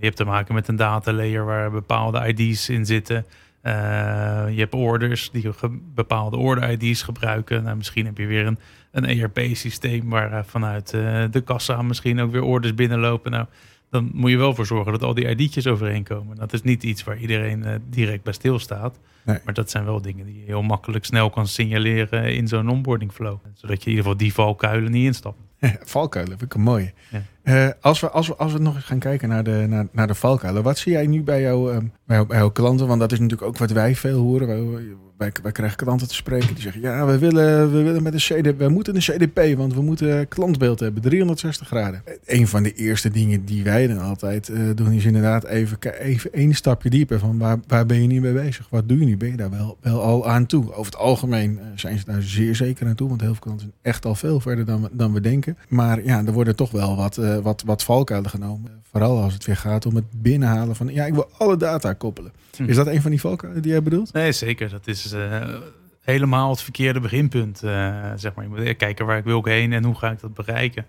[0.00, 3.26] Je hebt te maken met een data layer waar bepaalde ID's in zitten.
[3.62, 5.50] je hebt orders die
[5.94, 7.62] bepaalde order ID's gebruiken.
[7.62, 8.58] Nou, misschien heb je weer een,
[8.92, 10.90] een ERP-systeem waar vanuit
[11.30, 13.30] de kassa misschien ook weer orders binnenlopen.
[13.30, 13.46] Nou,
[13.90, 16.36] dan moet je wel voor zorgen dat al die ID'tjes overeen komen.
[16.36, 18.98] Dat is niet iets waar iedereen direct bij stilstaat.
[19.24, 19.38] Nee.
[19.44, 23.12] Maar dat zijn wel dingen die je heel makkelijk snel kan signaleren in zo'n onboarding
[23.12, 23.38] flow.
[23.54, 25.38] Zodat je in ieder geval die valkuilen niet instapt.
[25.84, 26.92] valkuilen, vind ik een mooie.
[27.10, 27.22] Ja.
[27.48, 30.06] Uh, als, we, als, we, als we nog eens gaan kijken naar de, naar, naar
[30.06, 30.62] de valkuilen.
[30.62, 32.86] Wat zie jij nu bij, jou, uh, bij, bij jouw klanten?
[32.86, 34.96] Want dat is natuurlijk ook wat wij veel horen.
[35.18, 36.80] Wij, krijgen klanten te spreken die zeggen...
[36.80, 39.56] ja, we willen, we willen met een CDP, we moeten een CDP...
[39.56, 42.02] want we moeten klantbeeld hebben, 360 graden.
[42.26, 44.92] Een van de eerste dingen die wij dan altijd uh, doen...
[44.92, 47.18] is inderdaad even, even één stapje dieper.
[47.18, 48.66] Van waar, waar ben je nu mee bezig?
[48.70, 49.16] Wat doe je nu?
[49.16, 50.72] Ben je daar wel, wel al aan toe?
[50.72, 53.08] Over het algemeen zijn ze daar zeer zeker aan toe...
[53.08, 55.58] want heel veel klanten zijn echt al veel verder dan dan we denken.
[55.68, 58.82] Maar ja, er worden toch wel wat, wat, wat valkuilen genomen.
[58.90, 60.88] Vooral als het weer gaat om het binnenhalen van...
[60.88, 62.32] ja, ik wil alle data koppelen.
[62.56, 62.64] Hm.
[62.64, 64.12] Is dat een van die valkuilen die jij bedoelt?
[64.12, 64.70] Nee, zeker.
[64.70, 65.54] Dat is uh,
[66.00, 67.62] helemaal het verkeerde beginpunt.
[67.64, 67.70] Uh,
[68.16, 68.44] zeg maar.
[68.44, 70.86] Je moet kijken waar ik wil heen en hoe ga ik dat bereiken.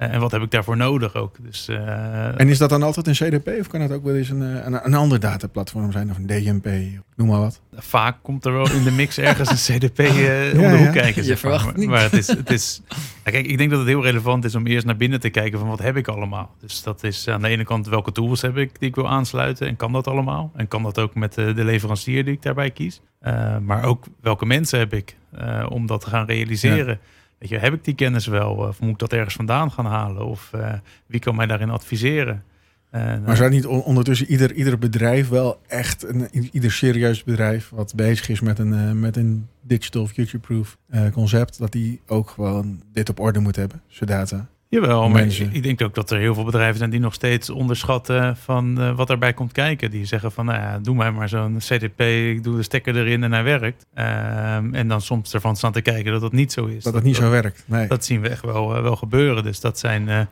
[0.00, 1.36] Eh, en wat heb ik daarvoor nodig ook?
[1.40, 4.40] Dus, en is dat dan altijd een CDP of kan het ook wel eens een,
[4.40, 6.68] een, een ander dataplatform zijn of een DMP?
[7.16, 7.60] Noem maar wat.
[7.74, 10.06] Vaak komt er wel in de mix ergens een CDP uh,
[10.64, 11.24] om de hoek kijken.
[11.24, 11.78] Je verwacht maar.
[11.78, 11.88] niet.
[11.88, 12.82] Maar het is, het is,
[13.22, 15.68] kijk, ik denk dat het heel relevant is om eerst naar binnen te kijken van
[15.68, 16.54] wat heb ik allemaal.
[16.60, 19.66] Dus dat is aan de ene kant welke tools heb ik die ik wil aansluiten
[19.66, 20.52] en kan dat allemaal?
[20.54, 23.00] En kan dat ook met de, de leverancier die ik daarbij kies?
[23.22, 26.86] Uh, maar ook welke mensen heb ik uh, om dat te gaan realiseren?
[26.86, 27.19] Ja.
[27.40, 28.52] Weet je, heb ik die kennis wel?
[28.52, 30.26] Of moet ik dat ergens vandaan gaan halen?
[30.26, 30.72] Of uh,
[31.06, 32.44] wie kan mij daarin adviseren?
[32.92, 37.94] Uh, maar zou niet ondertussen ieder, ieder bedrijf wel echt, een, ieder serieus bedrijf wat
[37.94, 40.76] bezig is met een, uh, met een digital future-proof
[41.12, 44.48] concept, dat die ook gewoon dit op orde moet hebben, zo data?
[44.70, 47.50] Jawel, maar ik, ik denk ook dat er heel veel bedrijven zijn die nog steeds
[47.50, 49.90] onderschatten van wat erbij komt kijken.
[49.90, 53.22] Die zeggen van, nou ja, doe mij maar zo'n CDP, ik doe de stekker erin
[53.22, 53.86] en hij werkt.
[53.94, 56.84] Ehm, en dan soms ervan staan te kijken dat dat niet zo is.
[56.84, 57.86] Dat het niet zo werkt, nee.
[57.86, 59.42] Dat zien we echt wel, wel gebeuren.
[59.42, 60.28] Dus dat zijn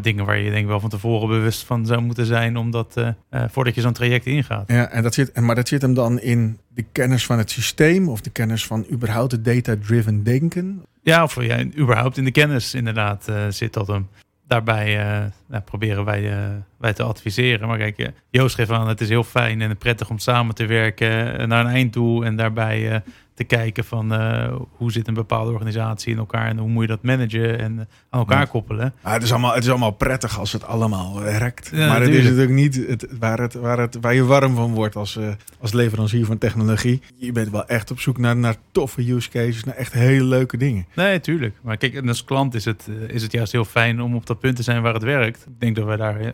[0.00, 3.44] dingen waar je denk wel van tevoren bewust van zou moeten zijn, omdat uh, uh,
[3.48, 4.70] voordat je zo'n traject ingaat.
[4.70, 8.08] Ja, en dat zit, maar dat zit hem dan in de kennis van het systeem
[8.08, 10.84] of de kennis van überhaupt het data-driven denken?
[11.02, 14.08] Ja, of ja, überhaupt in de kennis inderdaad uh, zit dat hem.
[14.46, 14.94] Daarbij
[15.46, 16.22] nou, proberen wij
[16.80, 17.68] wij te adviseren.
[17.68, 20.66] Maar kijk, eh, Joost geeft aan, het is heel fijn en prettig om samen te
[20.66, 23.00] werken eh, naar een einddoel en daarbij eh,
[23.40, 26.88] te kijken van eh, hoe zit een bepaalde organisatie in elkaar en hoe moet je
[26.88, 28.44] dat managen en eh, aan elkaar Ja.
[28.44, 28.94] koppelen.
[29.02, 31.70] Maar het, is allemaal, het is allemaal prettig als het allemaal werkt.
[31.72, 32.50] Ja, maar het is natuurlijk.
[32.50, 35.28] niet het, waar, het, waar, het, waar je warm van wordt als, eh,
[35.60, 37.02] als leverancier van technologie.
[37.16, 40.56] Je bent wel echt op zoek naar, naar toffe use cases, naar echt hele leuke
[40.56, 40.86] dingen.
[40.94, 41.54] Nee, tuurlijk.
[41.62, 44.40] Maar kijk, en als klant is het, is het juist heel fijn om op dat
[44.40, 45.46] punt te zijn waar het werkt.
[45.46, 46.32] Ik denk dat wij daar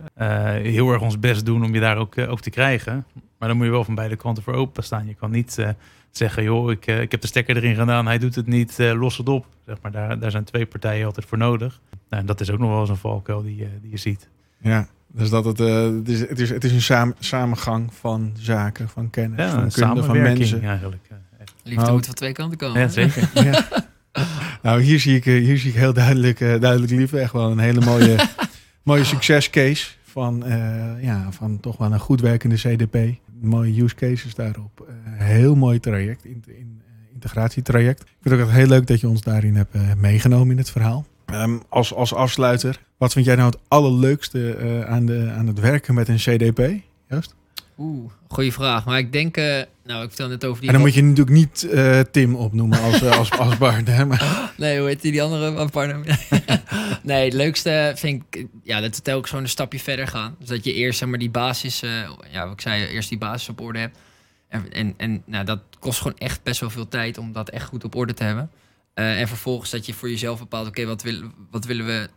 [0.62, 3.04] heel erg ons best doen om je daar ook, ook te krijgen.
[3.38, 5.06] Maar dan moet je wel van beide kanten voor openstaan.
[5.06, 5.58] Je kan niet
[6.16, 8.92] zeggen, joh, ik, eh, ik heb de stekker erin gedaan, hij doet het niet, eh,
[8.92, 9.46] los het op.
[9.66, 11.80] Zeg maar, daar, daar zijn twee partijen altijd voor nodig.
[12.08, 14.28] Nou, en dat is ook nog wel eens een valkuil die, je- die je ziet.
[14.60, 18.32] Ja, dus dat het, eh, het, is, het, is, het is een samen, samengang van
[18.38, 20.62] zaken, van kennis, Ja, van een kunde, van samenwerking mensen.
[20.62, 21.02] eigenlijk.
[21.08, 21.16] eh.
[21.62, 22.80] Liefde Nou, moet van twee kanten komen.
[22.80, 23.30] Ja, zeker.
[23.44, 23.64] Ja.
[24.62, 27.18] Nou, hier zie ik, hier zie ik heel duidelijk, duidelijk liefde.
[27.20, 28.16] Echt wel een hele mooie,
[28.82, 32.96] mooie succescase van, eh, ja, van toch wel een goed werkende CDP.
[33.40, 34.85] Mooie use cases daarop.
[35.26, 38.00] Heel mooi traject, in, in, eh, integratietraject.
[38.00, 40.70] Ik vind het ook heel leuk dat je ons daarin hebt eh, meegenomen in het
[40.70, 41.06] verhaal.
[41.26, 45.60] Ehm, als, als afsluiter, wat vind jij nou het allerleukste eh, aan, de, aan het
[45.60, 46.72] werken met een CDP?
[47.08, 47.34] Juist?
[47.78, 48.84] Oeh, goede vraag.
[48.84, 50.68] Maar ik denk, eh, nou, ik vertel net over die...
[50.68, 53.86] En dan moet je natuurlijk niet eh, Tim opnoemen als, als, als Bart.
[53.86, 54.06] Hè?
[54.06, 56.00] Maar, Nee, hoe heet die, die andere partner?
[57.02, 60.36] nee, het leukste vind ik, ja, dat we telkens gewoon een stapje verder gaan.
[60.38, 61.90] Dus dat je eerst, zeg maar, die basis, eh,
[62.32, 63.98] ja, wat ik zei, eerst die basis op orde hebt.
[64.48, 67.66] En, en, en nou, dat kost gewoon echt best wel veel tijd om dat echt
[67.66, 68.50] goed op orde te hebben.
[68.94, 72.08] Eh, en vervolgens dat je voor jezelf bepaalt, oké, wat, wil, wat willen we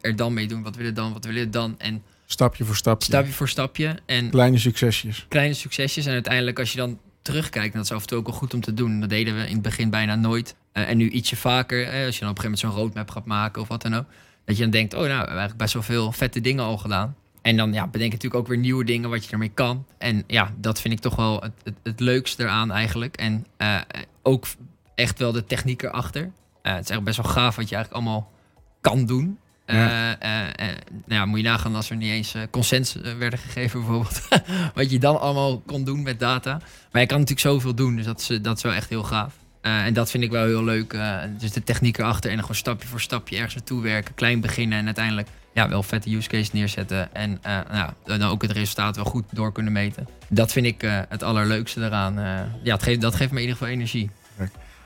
[0.00, 0.62] er dan mee doen?
[0.62, 1.12] Wat willen we dan?
[1.12, 1.74] Wat willen we dan?
[1.78, 3.04] En stapje voor stapje.
[3.06, 3.96] stapje voor stapje.
[4.06, 5.26] En Kleine succesjes.
[5.28, 6.06] kleine succesjes.
[6.06, 8.54] En uiteindelijk, als je dan terugkijkt, en dat is af en toe ook wel goed
[8.54, 9.00] om te doen.
[9.00, 10.54] Dat deden we in het begin bijna nooit.
[10.72, 13.10] Eh, en nu ietsje vaker, eh, als je dan op een gegeven moment zo'n roadmap
[13.10, 14.06] gaat maken of wat dan ook.
[14.44, 16.76] Dat je dan denkt, oh nou, we hebben eigenlijk best wel veel vette dingen al
[16.78, 17.16] gedaan.
[17.42, 19.86] En dan ja, bedenk je natuurlijk ook weer nieuwe dingen wat je ermee kan.
[19.98, 23.16] En ja, dat vind ik toch wel het, het, het leukste eraan eigenlijk.
[23.16, 23.80] En eh,
[24.22, 24.46] ook
[24.94, 26.30] echt wel de techniek erachter.
[26.62, 28.32] Eh, het is echt best wel gaaf wat je eigenlijk allemaal
[28.80, 29.38] kan doen.
[29.66, 30.18] Ja.
[30.18, 30.66] Eh,
[31.06, 34.28] nou ja, moet je nagaan als er niet eens consents eh, werden gegeven bijvoorbeeld.
[34.74, 36.60] wat je dan allemaal kon doen met data.
[36.92, 39.34] Maar je kan natuurlijk zoveel doen, dus dat is, dat is wel echt heel gaaf.
[39.60, 40.98] En dat vind ik wel heel leuk.
[41.38, 44.14] dus de techniek erachter en dan gewoon stapje voor stapje ergens naartoe werken.
[44.14, 47.14] Klein beginnen en uiteindelijk ja, wel vette use case neerzetten.
[47.14, 50.08] En eh, nou, dan ook het resultaat wel goed door kunnen meten.
[50.28, 52.18] Dat vind ik eh, het allerleukste daaraan.
[52.18, 52.40] eh.
[52.62, 54.10] ja, het geeft, dat geeft me in ieder geval energie.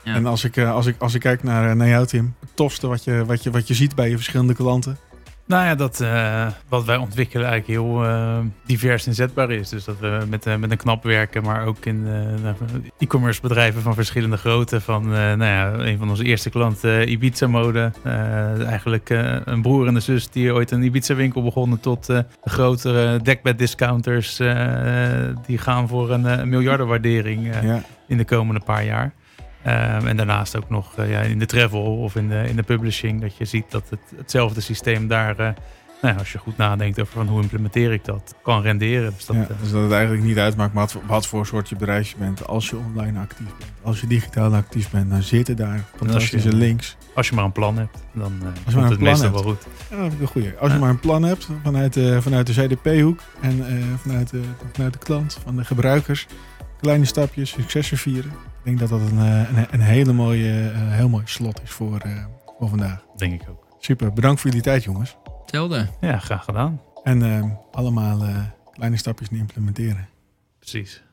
[0.03, 0.15] Ja.
[0.15, 3.03] En als ik, als ik, als ik kijk naar, naar jou, Tim, het tofste wat
[3.03, 4.97] je, wat, je, wat je ziet bij je verschillende klanten.
[5.45, 9.69] Nou ja, dat eh, wat wij ontwikkelen eigenlijk heel eh, divers inzetbaar is.
[9.69, 12.03] Dus dat we met, eh, met een knap werken, maar ook in
[12.41, 12.55] nou,
[12.99, 14.81] e-commerce bedrijven van verschillende grootte.
[14.81, 17.91] Van nou ja, een van onze eerste klanten, Ibiza Mode.
[18.65, 19.09] Eigenlijk
[19.45, 23.57] een broer en een zus die ooit een Ibiza winkel begonnen tot de grotere dekbed
[23.57, 24.39] discounters.
[24.39, 25.07] eh,
[25.45, 27.81] die gaan voor een miljardenwaardering Ja.
[28.07, 29.13] in de komende paar jaar.
[29.63, 32.63] Ehm, en daarnaast ook nog eh, ja, in de travel of in de, in de
[32.63, 33.21] publishing.
[33.21, 35.49] Dat je ziet dat het, hetzelfde systeem daar, eh,
[36.01, 39.13] nou als je goed nadenkt over van hoe implementeer ik dat, kan renderen.
[39.15, 41.75] Dus dat, ja, eh, dus dat het eigenlijk niet uitmaakt wat, wat voor soort je
[41.75, 42.47] bedrijf je bent.
[42.47, 46.55] Als je online actief bent, als je digitaal actief bent, dan zitten daar fantastische je-
[46.55, 46.97] links.
[47.15, 49.43] als je maar een plan hebt, dan maar een het plan meestal hebt.
[49.43, 49.67] wel goed.
[49.91, 50.53] Ja, dat goeie.
[50.59, 53.65] Als je maar een plan hebt vanuit de, vanuit de CDP-hoek en
[54.01, 54.41] vanuit, de,
[54.73, 56.27] vanuit de klant, van de gebruikers.
[56.81, 58.31] Kleine stapjes, successen vieren.
[58.63, 61.69] Ik denk dat dat een, eh, een, een hele mooie, eh, heel mooi slot is
[61.71, 62.25] voor, eh,
[62.57, 63.05] voor vandaag.
[63.15, 63.67] Denk ik ook.
[63.79, 65.17] Super, bedankt voor jullie tijd jongens.
[66.01, 66.81] Ja, graag gedaan.
[67.03, 68.37] En eh, allemaal eh,
[68.71, 70.07] kleine stapjes implementeren.
[70.59, 71.03] Precies.